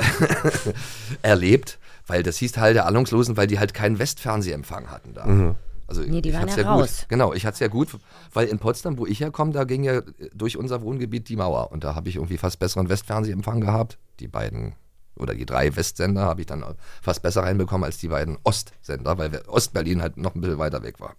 [1.21, 5.25] erlebt, weil das hieß Tal der Ahnungslosen, weil die halt keinen Westfernsehempfang hatten da.
[5.25, 5.55] Mhm.
[5.87, 6.81] Also Nee, die ich waren ja ja gut.
[6.83, 7.05] raus.
[7.09, 7.89] Genau, ich hatte es ja gut,
[8.33, 10.01] weil in Potsdam, wo ich herkomme, da ging ja
[10.33, 13.97] durch unser Wohngebiet die Mauer und da habe ich irgendwie fast besseren Westfernsehempfang gehabt.
[14.19, 14.75] Die beiden
[15.15, 16.63] oder die drei Westsender habe ich dann
[17.01, 20.99] fast besser reinbekommen als die beiden Ostsender, weil Ostberlin halt noch ein bisschen weiter weg
[20.99, 21.15] war.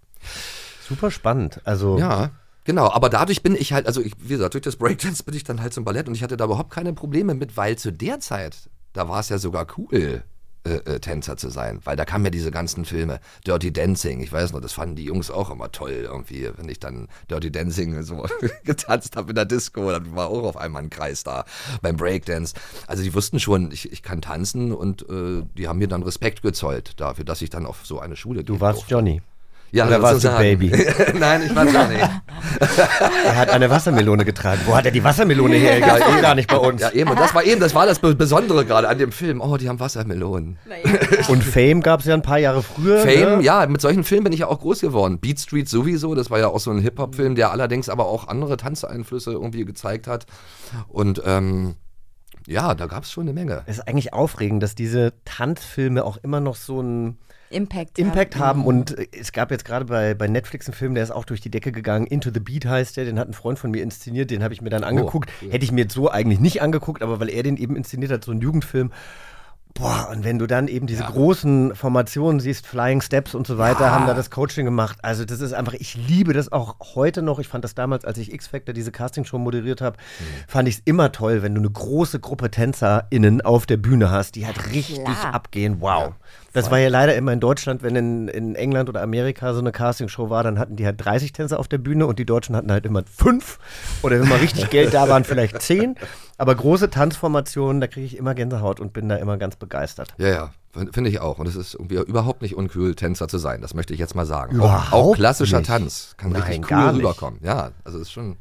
[0.87, 1.61] Super spannend.
[1.63, 2.31] Also Ja,
[2.65, 2.91] genau.
[2.91, 5.61] Aber dadurch bin ich halt, also ich, wie gesagt, durch das Breakdance bin ich dann
[5.61, 8.69] halt zum Ballett und ich hatte da überhaupt keine Probleme mit, weil zu der Zeit,
[8.91, 10.23] da war es ja sogar cool,
[10.65, 14.31] äh, äh, Tänzer zu sein, weil da kamen ja diese ganzen Filme, Dirty Dancing, ich
[14.31, 18.01] weiß noch, das fanden die Jungs auch immer toll irgendwie, wenn ich dann Dirty Dancing
[18.01, 18.25] so
[18.63, 21.45] getanzt habe in der Disco, dann war auch auf einmal ein Kreis da
[21.83, 22.55] beim Breakdance.
[22.87, 26.41] Also die wussten schon, ich, ich kann tanzen und äh, die haben mir dann Respekt
[26.41, 29.21] gezollt dafür, dass ich dann auf so eine Schule du warst Johnny.
[29.71, 30.29] Ja, Oder warst du.
[30.37, 30.71] Baby?
[31.19, 31.97] Nein, ich war Johnny.
[33.25, 34.61] Er hat eine Wassermelone getragen.
[34.65, 35.81] Wo hat er die Wassermelone her?
[35.81, 36.81] Gab's doch gar nicht bei uns.
[36.81, 37.09] Ja, eben.
[37.09, 39.41] Und das war eben, das war das Be- Besondere gerade an dem Film.
[39.41, 40.57] Oh, die haben Wassermelonen.
[41.27, 42.99] Und Fame gab es ja ein paar Jahre früher.
[42.99, 43.41] Fame, ne?
[43.43, 45.19] ja, mit solchen Filmen bin ich ja auch groß geworden.
[45.19, 48.57] Beat Street sowieso, das war ja auch so ein Hip-Hop-Film, der allerdings aber auch andere
[48.57, 50.25] Tanzeinflüsse irgendwie gezeigt hat.
[50.87, 51.75] Und ähm,
[52.47, 53.63] ja, da gab es schon eine Menge.
[53.65, 57.17] Es ist eigentlich aufregend, dass diese Tanzfilme auch immer noch so einen
[57.49, 58.61] Impact, Impact haben.
[58.61, 58.65] Mhm.
[58.65, 61.41] Und äh, es gab jetzt gerade bei, bei Netflix einen Film, der ist auch durch
[61.41, 62.07] die Decke gegangen.
[62.07, 64.61] Into the Beat heißt der, den hat ein Freund von mir inszeniert, den habe ich
[64.61, 65.31] mir dann angeguckt.
[65.49, 68.23] Hätte ich mir jetzt so eigentlich nicht angeguckt, aber weil er den eben inszeniert hat,
[68.23, 68.91] so ein Jugendfilm.
[69.77, 73.91] Boah, und wenn du dann eben diese großen Formationen siehst, Flying Steps und so weiter,
[73.91, 74.99] haben da das Coaching gemacht.
[75.01, 77.39] Also das ist einfach, ich liebe das auch heute noch.
[77.39, 79.97] Ich fand das damals, als ich X-Factor diese Castingshow moderiert habe,
[80.47, 84.35] fand ich es immer toll, wenn du eine große Gruppe TänzerInnen auf der Bühne hast,
[84.35, 85.33] die halt richtig klar.
[85.33, 85.81] abgehen.
[85.81, 86.13] Wow.
[86.55, 89.71] Das war ja leider immer in Deutschland, wenn in, in England oder Amerika so eine
[89.71, 92.71] Castingshow war, dann hatten die halt 30 Tänzer auf der Bühne und die Deutschen hatten
[92.71, 93.59] halt immer fünf.
[94.01, 95.95] Oder wenn mal richtig Geld da waren, vielleicht zehn.
[96.37, 100.13] Aber große Tanzformationen, da kriege ich immer Gänsehaut und bin da immer ganz begeistert.
[100.17, 101.39] Ja, ja, fin- finde ich auch.
[101.39, 103.61] Und es ist irgendwie überhaupt nicht uncool, Tänzer zu sein.
[103.61, 104.59] Das möchte ich jetzt mal sagen.
[104.59, 105.67] Auch, auch klassischer nicht.
[105.67, 107.39] Tanz kann Nein, richtig cool rüberkommen.
[107.43, 108.37] Ja, also ist schon.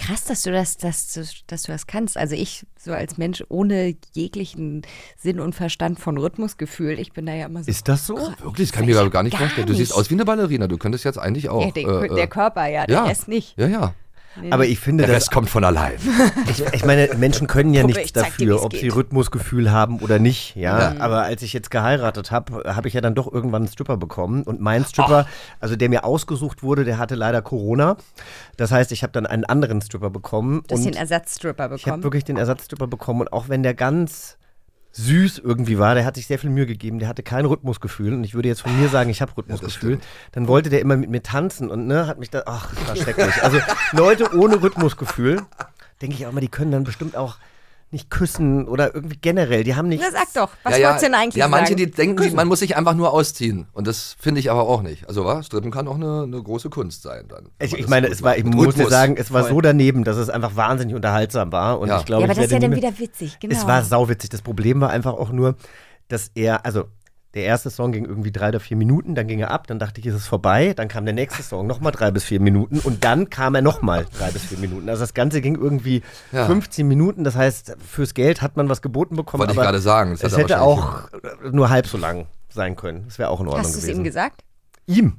[0.00, 2.16] Krass, dass du das, dass du, dass du das kannst.
[2.16, 4.82] Also ich so als Mensch ohne jeglichen
[5.18, 7.70] Sinn und Verstand von Rhythmusgefühl, ich bin da ja immer so.
[7.70, 8.16] Ist das so?
[8.16, 9.66] Wirklich, das kann ich mir gar nicht Gar vorstellen.
[9.66, 9.98] Du siehst nicht.
[9.98, 10.68] aus wie eine Ballerina.
[10.68, 11.64] Du könntest jetzt eigentlich auch.
[11.64, 13.04] ja, der, äh, der äh, Körper ja, der ja.
[13.04, 13.58] Rest nicht.
[13.58, 13.94] Ja, ja.
[14.50, 15.94] Aber ich finde, Der das, Rest kommt von allein.
[16.48, 18.94] ich, ich meine, Menschen können ja nichts dir, dafür, wie's ob sie geht.
[18.94, 20.54] Rhythmusgefühl haben oder nicht.
[20.56, 21.00] Ja, Ja.
[21.00, 24.42] aber als ich jetzt geheiratet habe, habe ich ja dann doch irgendwann einen Stripper bekommen.
[24.44, 25.26] Und mein Stripper,
[25.58, 27.96] also der mir ausgesucht wurde, der hatte leider Corona.
[28.56, 30.62] Das heißt, ich habe dann einen anderen Stripper bekommen.
[30.68, 32.02] Du hast und den Ersatzstripper ich habe bekommen.
[32.04, 33.20] wirklich den Ersatzstripper bekommen.
[33.22, 34.36] Und auch wenn der ganz
[34.92, 38.24] süß irgendwie war, der hat sich sehr viel Mühe gegeben, der hatte kein Rhythmusgefühl und
[38.24, 40.04] ich würde jetzt von mir sagen, ich habe Rhythmusgefühl, stimmt.
[40.32, 42.96] dann wollte der immer mit mir tanzen und ne, hat mich da, ach, das war
[42.96, 43.42] schrecklich.
[43.42, 43.58] Also
[43.92, 45.42] Leute ohne Rhythmusgefühl,
[46.02, 47.36] denke ich auch mal, die können dann bestimmt auch
[47.92, 50.02] nicht küssen oder irgendwie generell, die haben nicht...
[50.02, 51.76] Na, sag doch, was ja, ja, wolltest du denn eigentlich ja, manche, sagen?
[51.76, 53.66] die denken, die, man muss sich einfach nur ausziehen.
[53.72, 55.08] Und das finde ich aber auch nicht.
[55.08, 55.46] Also, was?
[55.46, 57.48] Strippen kann auch eine, eine große Kunst sein dann.
[57.58, 58.90] wenn Ich, ich meine, es war, ich muss dir Rhythmus.
[58.90, 61.80] sagen, es war so daneben, dass es einfach wahnsinnig unterhaltsam war.
[61.80, 61.98] Und Ja.
[61.98, 63.56] ich glaube, ja, aber ich das ist ja dann wieder witzig, genau.
[63.56, 64.30] Es war sauwitzig.
[64.30, 65.56] Das Problem war einfach auch nur,
[66.08, 66.84] dass er, also
[67.34, 70.00] der erste Song ging irgendwie drei oder vier Minuten, dann ging er ab, dann dachte
[70.00, 73.04] ich, ist es vorbei, dann kam der nächste Song, nochmal drei bis vier Minuten und
[73.04, 74.88] dann kam er nochmal drei bis vier Minuten.
[74.88, 76.02] Also das Ganze ging irgendwie
[76.32, 76.46] Ja.
[76.46, 80.12] 15 Minuten, das heißt, fürs Geld hat man was geboten bekommen, Wollte ich gerade sagen,
[80.20, 81.08] das es hätte auch
[81.52, 83.04] nur halb so lang sein können.
[83.06, 84.00] Das wäre auch in Ordnung Hast du es gewesen.
[84.00, 84.42] ihm gesagt?
[84.86, 85.16] Ihm?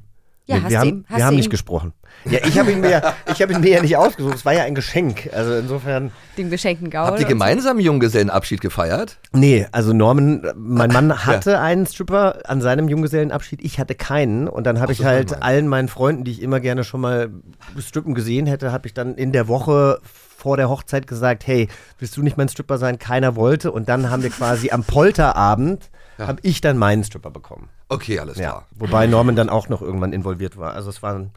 [0.51, 1.93] Ja, wir hast wir haben, hast wir haben nicht gesprochen.
[2.25, 3.01] Ja, ich habe ihn, mir-
[3.33, 4.35] ich hab ihn mir ja nicht ausgesucht.
[4.35, 5.29] Es war ja ein Geschenk.
[5.33, 6.11] Also insofern.
[6.37, 7.07] Den geschenkten Gaul.
[7.07, 9.17] Habt ihr gemeinsam einen Junggesellenabschied gefeiert?
[9.33, 14.47] Nee, also Norman, mein Mann hatte einen Stripper an seinem Junggesellenabschied, ich hatte keinen.
[14.47, 15.41] Und dann habe ich so, halt Mann.
[15.41, 17.29] allen meinen Freunden, die ich immer gerne schon mal
[17.79, 19.99] strippen gesehen hätte, habe ich dann in der Woche
[20.37, 22.99] vor der Hochzeit gesagt, hey, willst du nicht mein Stripper sein?
[22.99, 23.71] Keiner wollte.
[23.71, 25.89] Und dann haben wir quasi am Polterabend,
[26.19, 27.69] habe ich dann meinen Stripper bekommen.
[27.91, 28.49] Okay, alles Ja.
[28.51, 28.67] klar.
[28.77, 30.73] Wobei Norman dann auch noch irgendwann involviert war.
[30.73, 31.31] Also es war ein,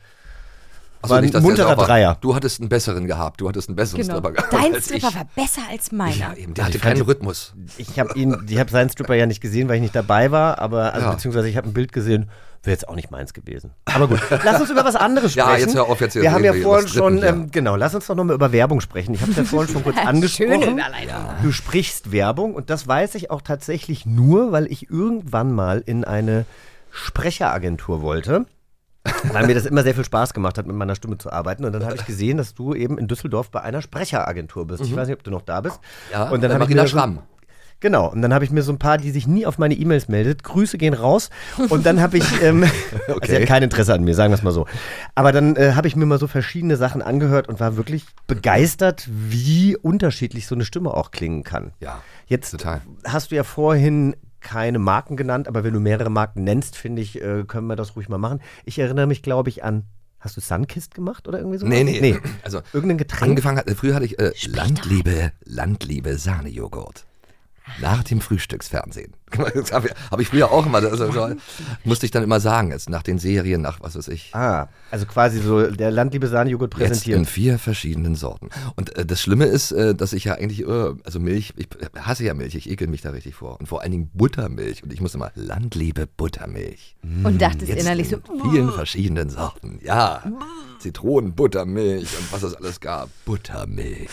[1.03, 2.17] Ach war ein nicht, munterer Dreier.
[2.21, 3.41] Du hattest einen besseren gehabt.
[3.41, 4.15] Du hattest einen besseren Genau.
[4.15, 4.53] Stripper gehabt.
[4.53, 5.15] Dein Stripper ich.
[5.17, 6.15] war besser als meiner.
[6.15, 7.55] Ja, eben, der Also hatte ich fand keinen die- Rhythmus.
[7.77, 10.61] Ich habe ihn, ich habe seinen Stripper ja nicht gesehen, weil ich nicht dabei war,
[10.61, 11.13] aber also Ja.
[11.13, 12.31] beziehungsweise ich habe ein Bild gesehen,
[12.67, 13.73] wäre jetzt auch nicht meins gewesen.
[13.87, 15.61] Aber gut, lass uns über was anderes Ja, sprechen.
[15.69, 17.27] jetzt hör auf, jetzt Wir haben ja vorhin schon, ja.
[17.29, 19.15] ähm, genau, lass uns doch nochmal über Werbung sprechen.
[19.15, 20.63] Ich habe es ja vorhin schon kurz angesprochen.
[20.79, 21.17] Überleitung.
[21.43, 26.05] Du sprichst Werbung und das weiß ich auch tatsächlich nur, weil ich irgendwann mal in
[26.05, 26.45] eine
[26.91, 28.47] Sprecheragentur wollte.
[29.33, 31.67] Weil mir das immer sehr viel Spaß gemacht hat, mit meiner Stimme zu arbeiten.
[31.67, 34.83] Und dann habe ich gesehen, dass du eben in Düsseldorf bei einer Sprecheragentur bist.
[34.83, 35.77] Ich weiß nicht, ob du noch da bist.
[35.77, 36.13] Mhm.
[36.13, 37.19] Ja, und dann bei habe ich Schramm.
[37.85, 40.09] Genau, und dann habe ich mir so ein paar, die sich nie auf meine E-Mails
[40.09, 40.43] meldet.
[40.43, 41.29] Grüße gehen raus.
[41.69, 42.63] Und dann habe ich, ähm,
[43.09, 44.67] also sie hat kein Interesse an mir, sagen wir es mal so.
[45.15, 49.07] Aber dann äh, habe ich mir mal so verschiedene Sachen angehört und war wirklich begeistert,
[49.11, 51.73] wie unterschiedlich so eine Stimme auch klingen kann.
[51.79, 52.81] Ja, Jetzt total.
[53.05, 57.21] hast du ja vorhin keine Marken genannt, aber wenn du mehrere Marken nennst, finde ich,
[57.21, 58.41] äh, können wir das ruhig mal machen.
[58.65, 59.85] Ich erinnere mich, glaube ich, an.
[60.21, 61.67] Hast du Sunkist gemacht oder irgendwie so?
[61.67, 62.19] Nee, nee.
[62.45, 63.33] Also, Irgendein Getränk.
[63.33, 67.05] Angefangen hat, früher hatte ich äh, Landliebe, Landliebe Sahnejoghurt.
[67.81, 69.13] Nach dem Frühstücksfernsehen.
[69.55, 71.35] Das habe ich, hab ich früher auch immer, also, so,
[71.83, 74.33] musste ich dann immer sagen, jetzt nach den Serien, nach was weiß ich.
[74.33, 77.27] Ah, also quasi so der Landliebe Sahnejoghurt Jetzt in präsentiert.
[77.27, 78.51] vier verschiedenen Sorten.
[78.77, 81.67] Und äh, das Schlimme ist, äh, dass ich ja eigentlich, äh, also Milch, ich
[81.99, 83.59] hasse ja Milch, ich ekel mich da richtig vor.
[83.59, 84.85] Und vor allen Dingen Buttermilch.
[84.85, 86.97] Und ich musste mal Landliebe Buttermilch.
[87.03, 89.81] Und dachtest Jetzt innerlich so, in vielen verschiedenen Sorten.
[89.83, 90.23] Ja,
[90.89, 93.09] Zitronen, Buttermilch und was es alles gab.
[93.25, 94.07] Buttermilch.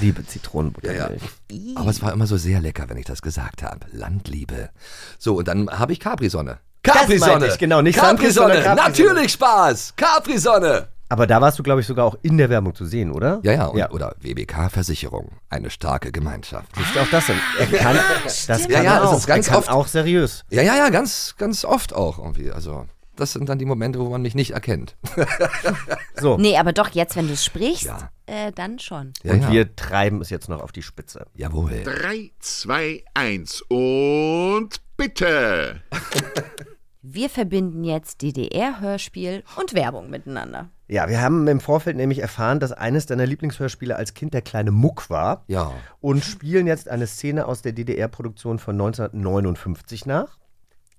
[0.00, 1.22] Liebe Ja, Zitronenbuttermilch.
[1.52, 1.58] ja.
[1.76, 3.80] Aber es war immer so sehr lecker, wenn ich das gesagt habe.
[3.92, 4.70] Landliebe.
[5.18, 6.60] So, und dann habe ich Capri-Sonne.
[6.82, 7.48] Capri-Sonne!
[7.48, 8.54] ich, genau, nicht Capri-Sonne!
[8.62, 8.76] Capri-Sonne.
[8.76, 9.92] Natürlich Spaß!
[9.96, 10.88] Capri-Sonne!
[11.10, 13.40] Aber da warst du, glaube ich, sogar auch in der Werbung zu sehen, oder?
[13.42, 13.90] Ja, ja, und, Ja.
[13.90, 15.28] oder WBK-Versicherung.
[15.50, 16.68] Eine starke Gemeinschaft.
[16.78, 17.36] Ist auch das denn?
[17.58, 19.18] Er kann, das kann Ja, ja, er das auch.
[19.18, 20.42] ist ganz er kann oft- auch seriös.
[20.48, 22.50] Ja, ja, ja, ganz, ganz oft auch irgendwie.
[22.50, 24.96] Also, das sind dann die Momente, wo man mich nicht erkennt.
[26.16, 26.38] So.
[26.38, 28.08] nee, aber doch, jetzt, wenn du sprichst, Ja.
[28.26, 29.12] äh, dann schon.
[29.24, 29.50] Ja, Und ja.
[29.52, 31.26] wir treiben es jetzt noch auf die Spitze.
[31.34, 31.82] Jawohl.
[31.84, 35.82] 3, 2, 1 und bitte.
[37.02, 40.70] Wir verbinden jetzt DDR-Hörspiel und Werbung miteinander.
[40.86, 44.70] Ja, wir haben im Vorfeld nämlich erfahren, dass eines deiner Lieblingshörspiele als Kind der kleine
[44.70, 45.44] Muck war.
[45.48, 45.72] Ja.
[46.00, 50.38] Und spielen jetzt eine Szene aus der DDR-Produktion von 1959 nach.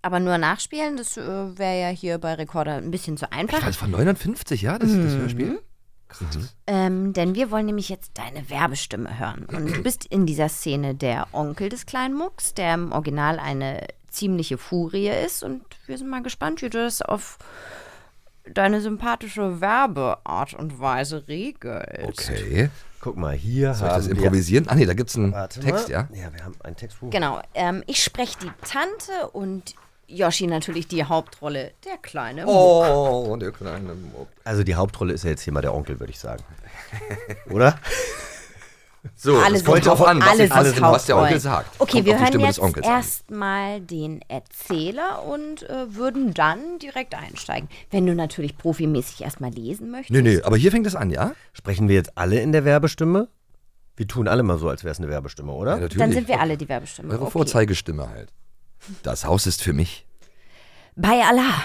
[0.06, 3.66] Aber nur nachspielen, das äh, wäre ja hier bei Recorder ein bisschen zu einfach.
[3.66, 5.60] Das von 59, ja, das, das Hörspiel?
[6.68, 9.46] Ähm, denn wir wollen nämlich jetzt deine Werbestimme hören.
[9.46, 13.88] Und du bist in dieser Szene der Onkel des kleinen Mucks, der im Original eine
[14.08, 15.42] ziemliche Furie ist.
[15.42, 17.40] Und wir sind mal gespannt, wie du das auf
[18.54, 22.30] deine sympathische Werbeart und Weise regelst.
[22.30, 22.70] Okay.
[23.00, 24.16] Guck mal, hier Soll ich das wir...
[24.16, 24.68] improvisieren?
[24.68, 25.94] Ah, nee, da gibt's einen Warte Text, mal.
[25.94, 26.10] ja?
[26.14, 27.02] Ja, wir haben einen Text.
[27.02, 27.10] Wo?
[27.10, 29.74] Genau, ähm, ich spreche die Tante und
[30.08, 32.54] Yoshi natürlich die Hauptrolle, der kleine Muck.
[32.54, 34.28] Oh, der kleine Muck.
[34.44, 36.44] Also die Hauptrolle ist ja jetzt hier mal der Onkel, würde ich sagen.
[37.52, 37.80] Oder?
[39.16, 41.18] So, Alle das kommt sind drauf Haupt- an, was, alle ich, was, sind was der
[41.18, 41.70] Onkel sagt.
[41.80, 42.92] Okay, Kommt wir auf die hören Stimme jetzt des Onkels an.
[42.94, 47.70] erstmal den Erzähler und äh, würden dann direkt einsteigen.
[47.92, 50.10] Wenn du natürlich profimäßig erstmal lesen möchtest.
[50.12, 51.34] Nee, nee, aber hier fängt es an, ja?
[51.54, 53.28] Sprechen wir jetzt alle in der Werbestimme?
[53.96, 55.72] Wir tun alle mal so, als wäre es eine Werbestimme, oder?
[55.76, 55.98] ja natürlich.
[56.00, 57.14] Dann sind wir alle die Werbestimme.
[57.14, 57.32] Eure Okay.
[57.32, 58.34] Vorzeigestimme halt.
[59.04, 60.06] Das Haus ist für mich.
[60.96, 61.62] Bei Allah,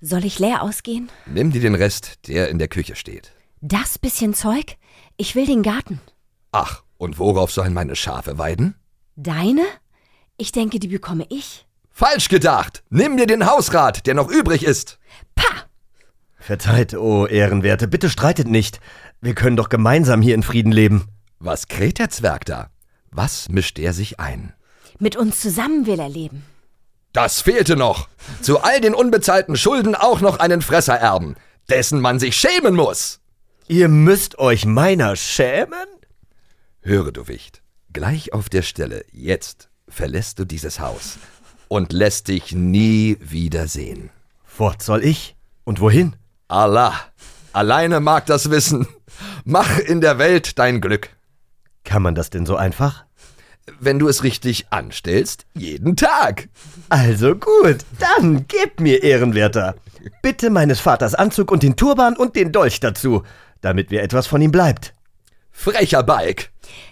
[0.00, 1.08] soll ich leer ausgehen?
[1.26, 3.32] Nimm dir den Rest, der in der Küche steht.
[3.60, 4.76] Das bisschen Zeug?
[5.16, 6.00] Ich will den Garten.
[6.52, 8.74] Ach, und worauf sollen meine Schafe weiden?
[9.16, 9.64] Deine?
[10.36, 11.66] Ich denke, die bekomme ich.
[11.90, 12.84] Falsch gedacht!
[12.90, 14.98] Nimm dir den Hausrat, der noch übrig ist.
[16.46, 18.78] Verzeiht, oh Ehrenwerte, bitte streitet nicht.
[19.20, 21.08] Wir können doch gemeinsam hier in Frieden leben.
[21.40, 22.70] Was kräht der Zwerg da?
[23.10, 24.52] Was mischt er sich ein?
[24.98, 26.44] Mit uns zusammen will er leben.
[27.12, 28.08] Das fehlte noch.
[28.42, 31.36] Zu all den unbezahlten Schulden auch noch einen Fresser erben,
[31.70, 33.20] dessen man sich schämen muss.
[33.68, 35.86] Ihr müsst euch meiner schämen?
[36.82, 41.18] Höre, du Wicht, gleich auf der Stelle, jetzt, verlässt du dieses Haus
[41.68, 44.10] und lässt dich nie wiedersehen.
[44.44, 45.36] Fort soll ich?
[45.64, 46.16] Und wohin?
[46.48, 46.94] Allah,
[47.52, 48.86] alleine mag das wissen.
[49.44, 51.08] Mach in der Welt dein Glück.
[51.82, 53.05] Kann man das denn so einfach?
[53.80, 56.48] Wenn du es richtig anstellst, jeden Tag.
[56.88, 59.74] Also gut, dann gebt mir Ehrenwerter.
[60.22, 63.22] Bitte meines Vaters Anzug und den Turban und den Dolch dazu,
[63.60, 64.94] damit mir etwas von ihm bleibt.
[65.50, 66.50] Frecher Balk.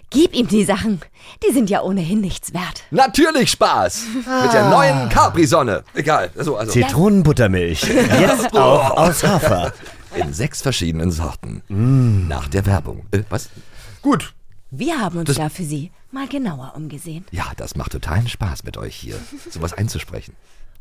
[0.09, 1.01] Gib ihm die Sachen.
[1.45, 2.83] Die sind ja ohnehin nichts wert.
[2.91, 4.05] Natürlich Spaß.
[4.43, 5.83] Mit der neuen Capri-Sonne.
[5.93, 6.31] Egal.
[6.37, 6.71] Also, also.
[6.71, 7.83] Zitronenbuttermilch.
[7.83, 9.73] Jetzt auch aus Hafer.
[10.15, 11.61] In sechs verschiedenen Sorten.
[11.67, 12.27] Mm.
[12.27, 13.05] Nach der Werbung.
[13.11, 13.49] Äh, was?
[14.01, 14.33] Gut.
[14.71, 17.25] Wir haben uns Das- da für Sie mal genauer umgesehen.
[17.31, 19.15] Ja, das macht totalen Spaß mit euch hier,
[19.49, 20.33] sowas einzusprechen.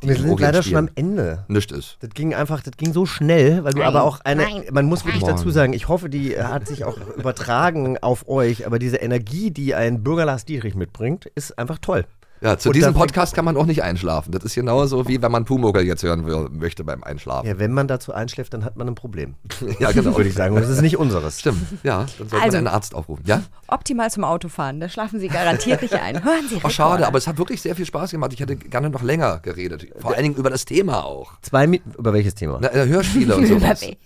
[0.02, 1.08] Und wir Die sind Orient leider schon am spielen.
[1.18, 1.44] Ende.
[1.48, 1.96] Nicht ist.
[2.00, 4.86] Das ging einfach, das ging so schnell, weil du Nein, aber auch eine, nein, man
[4.86, 8.96] muss wirklich dazu sagen, ich hoffe, die hat sich auch übertragen auf euch, aber diese
[8.96, 12.04] Energie, die ein Bürger Lars Dietrich mitbringt, ist einfach toll.
[12.44, 14.30] Ja, zu Und diesem Podcast kann man auch nicht einschlafen.
[14.30, 17.46] Das ist genauso wie wenn man Pumuckl jetzt hören will, möchte beim Einschlafen.
[17.48, 19.34] Ja, wenn man dazu einschläft, dann hat man ein Problem.
[19.78, 20.16] Ja, genau.
[20.16, 20.54] Würde ich sagen.
[20.54, 21.40] Und das ist nicht unseres.
[21.40, 23.24] Stimmt, ja, dann sollte Also- man einen Arzt aufrufen.
[23.26, 23.42] Ja?
[23.66, 24.78] Optimal zum Autofahren.
[24.78, 26.22] Da schlafen Sie garantiert nicht ein.
[26.22, 27.06] Hören Sie Oh, schade, Rekorder.
[27.08, 28.32] aber es hat wirklich sehr viel Spaß gemacht.
[28.34, 29.86] Ich hätte gerne noch länger geredet.
[29.98, 31.32] Vor allen Dingen über das Thema auch.
[31.40, 32.58] Zwei Mi über welches Thema?
[32.60, 33.82] Na, äh, Hörspiele und sowas.
[33.82, 33.96] wel-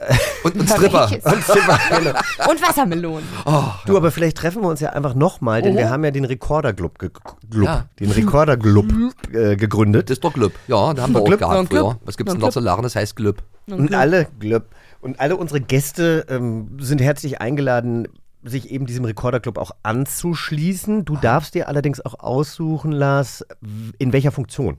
[0.45, 1.11] Und, und Stripper.
[2.49, 3.26] Und Wassermelonen.
[3.86, 6.99] Du, aber vielleicht treffen wir uns ja einfach nochmal, denn wir haben ja den Rekorder-Club
[6.99, 7.18] Club,
[7.61, 7.86] Ja.
[7.99, 8.87] den Rekorder-Club
[9.33, 10.09] äh, gegründet.
[10.11, 10.53] Das ist doch Glüb.
[10.68, 11.91] Ja, da haben wir auch Glüb, gehabt früher.
[11.91, 11.97] Glüb.
[12.05, 12.83] Was gibt's Noch denn noch zu lachen?
[12.83, 13.43] Das heißt Glüb.
[13.66, 14.66] Und alle, Glöb,
[15.01, 18.09] und alle unsere Gäste ähm, sind herzlich eingeladen,
[18.43, 21.05] sich eben diesem Rekorderclub auch anzuschließen.
[21.05, 23.45] Du darfst dir allerdings auch aussuchen, Lars,
[23.99, 24.79] in welcher Funktion.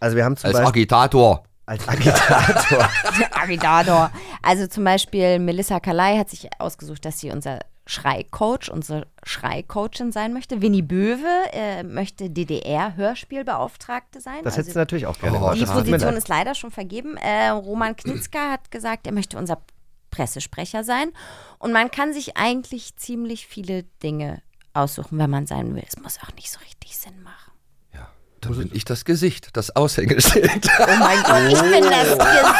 [0.00, 1.44] Also wir haben zum Als Beispiel Agitator.
[1.66, 2.88] als Agitator.
[3.32, 4.10] Agitator.
[4.42, 10.32] Also zum Beispiel Melissa Kalai hat sich ausgesucht, dass sie unser Schreicoach, unsere Schreicoachin sein
[10.32, 10.62] möchte.
[10.62, 14.42] Winnie Böwe äh, möchte DDR-Hörspielbeauftragte sein.
[14.42, 17.16] Das also hättest du natürlich auch gerne Oh, die Position ist leider schon vergeben.
[17.18, 19.58] Äh, Roman Knitzka hat gesagt, er möchte unser
[20.10, 21.12] Pressesprecher sein.
[21.58, 25.84] Und man kann sich eigentlich ziemlich viele Dinge aussuchen, wenn man sein will.
[25.86, 27.53] Es muss auch nicht so richtig Sinn machen.
[28.44, 30.50] Dann bin ich das Gesicht, das Aushängeschild.
[30.78, 32.54] Oh mein Gott, ich bin das Gesicht.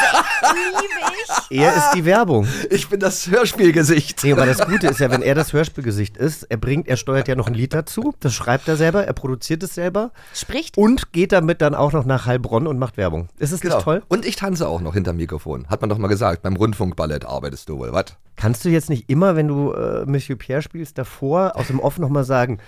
[0.55, 1.15] Liebe
[1.51, 1.61] ich.
[1.61, 2.47] Er ist die Werbung.
[2.71, 4.23] Ich bin das Hörspielgesicht.
[4.25, 7.29] Nee, aber das Gute ist ja, wenn er das Hörspielgesicht ist, er bringt, er steuert
[7.29, 11.13] ja noch ein Lied dazu, das schreibt er selber, er produziert es selber Spricht und
[11.13, 13.29] geht damit dann auch noch nach Heilbronn und macht Werbung.
[13.39, 13.77] Ist es Genau.
[13.77, 14.03] nicht toll?
[14.09, 15.67] Und ich tanze auch noch hinterm Mikrofon.
[15.69, 18.07] Hat man doch mal gesagt, beim Rundfunkballett arbeitest du wohl, was?
[18.37, 21.99] Kannst du jetzt nicht immer, wenn du äh, Monsieur Pierre spielst, davor aus dem Off
[21.99, 22.59] nochmal sagen,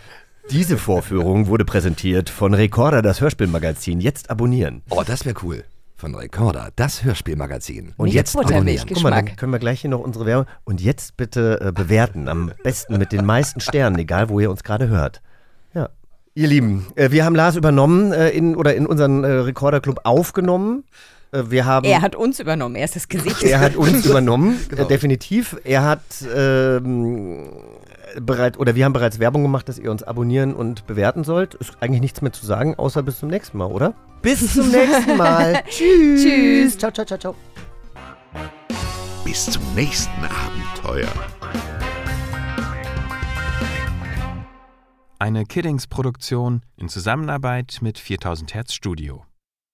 [0.50, 4.00] diese Vorführung wurde präsentiert von Recorder, das Hörspielmagazin.
[4.00, 4.82] Jetzt abonnieren.
[4.90, 5.64] Oh, das wäre cool.
[5.96, 7.94] Von Recorder, das Hörspielmagazin.
[7.96, 8.86] Und Mit jetzt abonnieren.
[8.86, 10.46] Guck mal, dann können wir gleich hier noch unsere Werbung.
[10.64, 12.28] Und jetzt bitte äh, bewerten.
[12.28, 15.22] Am besten mit den meisten Sternen, egal wo ihr uns gerade hört.
[15.74, 15.88] Ja.
[16.34, 20.84] Ihr Lieben, äh, wir haben Lars übernommen äh, in, oder in unseren äh, Recorder-Club aufgenommen.
[21.32, 21.84] Äh, wir haben.
[21.86, 23.42] Er hat uns übernommen, er ist das Gesicht.
[23.42, 24.82] Er hat uns übernommen, Genau.
[24.82, 25.56] äh, definitiv.
[25.64, 26.02] Er hat
[26.34, 27.48] ähm,
[28.20, 31.54] bereit, oder wir haben bereits Werbung gemacht, dass ihr uns abonnieren und bewerten sollt.
[31.54, 33.94] Ist eigentlich nichts mehr zu sagen, außer bis zum nächsten Mal, oder?
[34.22, 35.62] Bis zum nächsten Mal.
[35.68, 36.22] Tschüss.
[36.22, 36.78] Tschüss.
[36.78, 37.34] Ciao, ciao, ciao, ciao.
[39.24, 41.08] Bis zum nächsten Abenteuer.
[45.18, 49.25] Eine Kiddings-Produktion in Zusammenarbeit mit 4000 Hertz Studio.